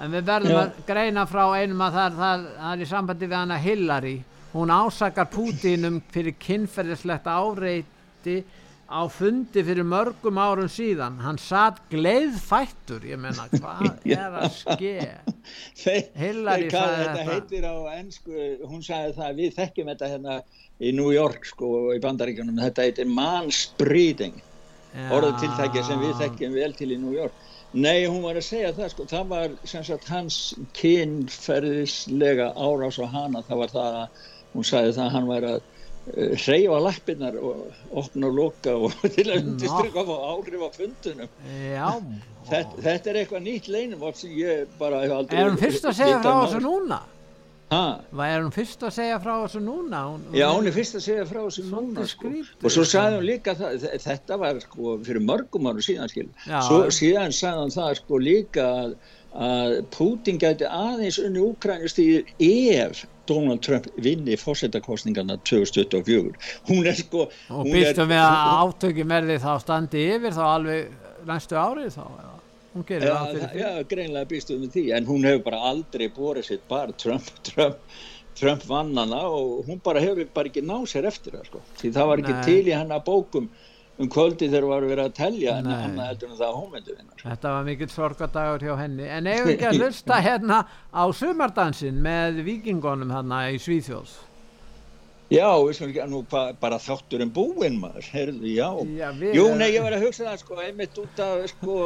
[0.00, 0.60] en við verðum Já.
[0.62, 4.16] að greina frá einum að það, það, það er í sambandi við hana Hillary.
[4.50, 8.40] Hún ásakar Putinum fyrir kynferðislegt áreiti
[8.90, 11.20] á fundi fyrir mörgum árum síðan.
[11.22, 14.94] Hann satt gleiðfættur ég menna hvað er að ske?
[16.18, 20.40] Hillary sagði þetta heitir á ennsku hún sagði það við þekkjum þetta hérna
[20.80, 22.58] í New York sko í bandaríkjunum.
[22.66, 24.42] Þetta heitir mansbreeding.
[25.14, 27.46] Orðu tiltækja sem við þekkjum vel til í New York.
[27.70, 30.38] Nei, hún var að segja það sko, það var sem sagt hans
[30.74, 34.24] kynferðislega árás á hana, það var það að
[34.56, 35.68] hún sagði það að hann væri að
[36.10, 37.62] uh, hreyfa lappinnar og
[38.02, 41.38] opna og loka og til að undirstryka á áhrif á fundunum.
[41.70, 41.88] Já.
[42.50, 45.40] Þetta, þetta er eitthvað nýtt leinum sem ég bara hef aldrei...
[45.40, 47.00] Er hún fyrst að segja það á þessu núna?
[47.70, 50.00] Hvað er hún fyrst að segja frá þessu núna?
[50.08, 52.30] Hún, Já, hún er fyrst að segja frá þessu núna sko.
[52.64, 56.26] og svo sagði hún líka það, þetta var sko fyrir mörgum áru síðan skil.
[56.48, 58.96] svo síðan sagði hún það sko líka að,
[59.46, 66.34] að Putin gæti aðeins unni Úkrænistýr ef Donald Trump vinni fórsetakostningarna 2024
[66.68, 71.08] hún er sko og býstum við að átökjum er því þá standi yfir þá alveg
[71.30, 72.36] næstu árið þá eða?
[72.70, 73.60] Hún gerir já, það fyrir því.
[73.60, 77.80] já, greinlega býstuð með því en hún hefur bara aldrei borðið sitt bara Trump, Trump,
[78.38, 82.10] Trump vannana og hún bara hefur bara ekki náð sér eftir það sko, því það
[82.12, 82.44] var ekki Nei.
[82.46, 83.48] til í hennar bókum
[84.00, 86.96] um kvöldi þegar það var verið að telja en hann heldur um það að hómyndu
[86.96, 89.06] vinnar Þetta var mikill sorgadagur hjá henni.
[89.18, 94.18] En ef ekki að hlusta hérna á sumardansin með vikingonum hérna í Svíþjóðs
[95.30, 98.66] Já, við sem ekki, nú bara þáttur um búinn maður, heyrðu, já.
[98.98, 101.76] já Jú, nei, ég var að hugsa það, sko, einmitt út af, sko,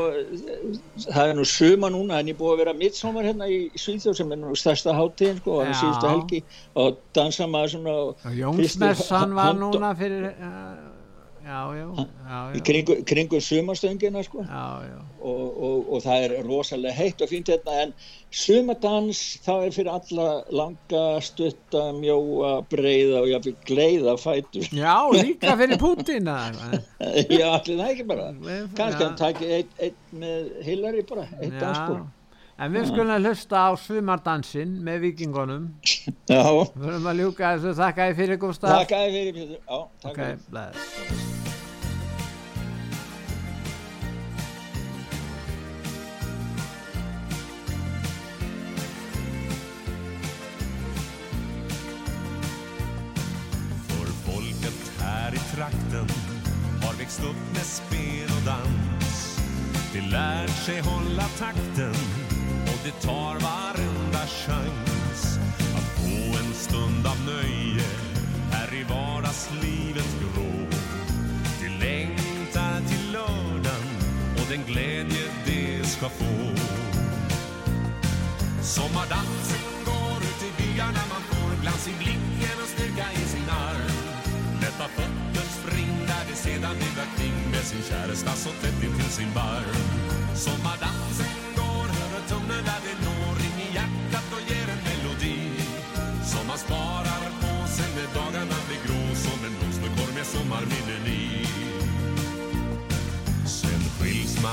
[1.05, 4.33] það er nú suma núna, en ég búið að vera mittsómar hérna í Svíþjóð sem
[4.33, 6.41] er nú stærsta háttíðin, sko, á síðustu helgi
[6.73, 8.33] og dansa maður svona...
[8.41, 10.31] Jónsmessan var núna fyrir...
[10.41, 10.94] Uh,
[11.45, 14.45] í kringu, kringu sumastöngina sko.
[15.21, 17.93] og, og, og það er rosalega heitt og fínt hérna en
[18.35, 24.69] sumadans það er fyrir alla langa, stutta, mjóa, breyða og jáfnveg gleiða fætur.
[24.73, 26.39] Já, líka fyrir Putina
[27.39, 28.33] Já, allir það ekki bara.
[28.75, 32.05] Kannski hann takir eitt, eitt með Hillary bara, eitt dansbúr
[32.55, 35.65] En við skulum að hlusta á sumardansin með vikingunum
[36.31, 36.45] Já.
[36.47, 40.13] Við höfum að ljúka þessu, þakka þið fyrir Gustaf Þakka þið fyrir Pétur, já, takk
[40.13, 40.75] okay, fyrir.
[53.89, 56.15] För folket här i trakten
[56.87, 59.41] har växt upp med spel och dans.
[59.93, 61.95] De lär sig hålla takten
[62.85, 65.39] det tar varenda chans
[65.77, 67.89] att få en stund av nöje
[68.51, 70.55] här i vardagslivets grå.
[71.61, 73.85] Vi längtar till lördagen
[74.35, 76.37] och den glädje det ska få.
[78.63, 83.97] Sommardansen går ut i byarna, man får glans i blicken och styrka i sin arm.
[84.61, 89.33] Lätta fötter spring där det sedan virrar kring med sin käresta så tätt intill sin
[89.35, 89.77] barm.
[90.35, 90.94] Sommardansen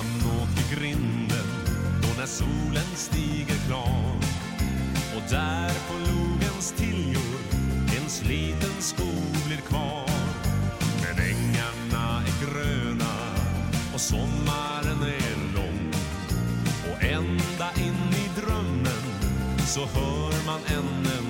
[0.02, 1.48] fram åt grinden
[2.02, 4.16] då när solen stiger klar
[5.16, 7.40] och där på logens tiljor
[7.98, 10.10] en sliten skog blir kvar.
[11.02, 13.14] Men ängarna är gröna
[13.94, 15.94] och sommaren är lång
[16.92, 19.04] och ända in i drömmen
[19.68, 21.21] så hör man ännu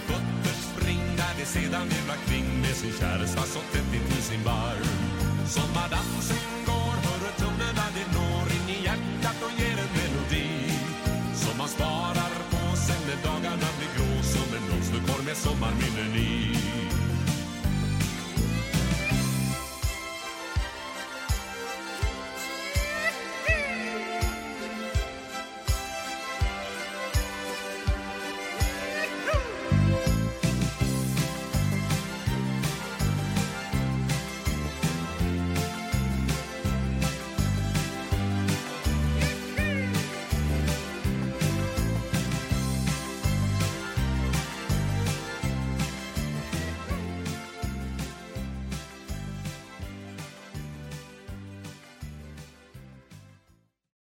[0.00, 4.86] alla fötter springade sedan virvlar kring med sin käresta så tätt intill sin barm.
[5.46, 10.48] Sommardansen går, hör tonerna det når in i hjärtat och ger en melodi
[11.34, 16.99] som man sparar på sen när dagarna blir grå som en blomsterkorg med sommarminnen i.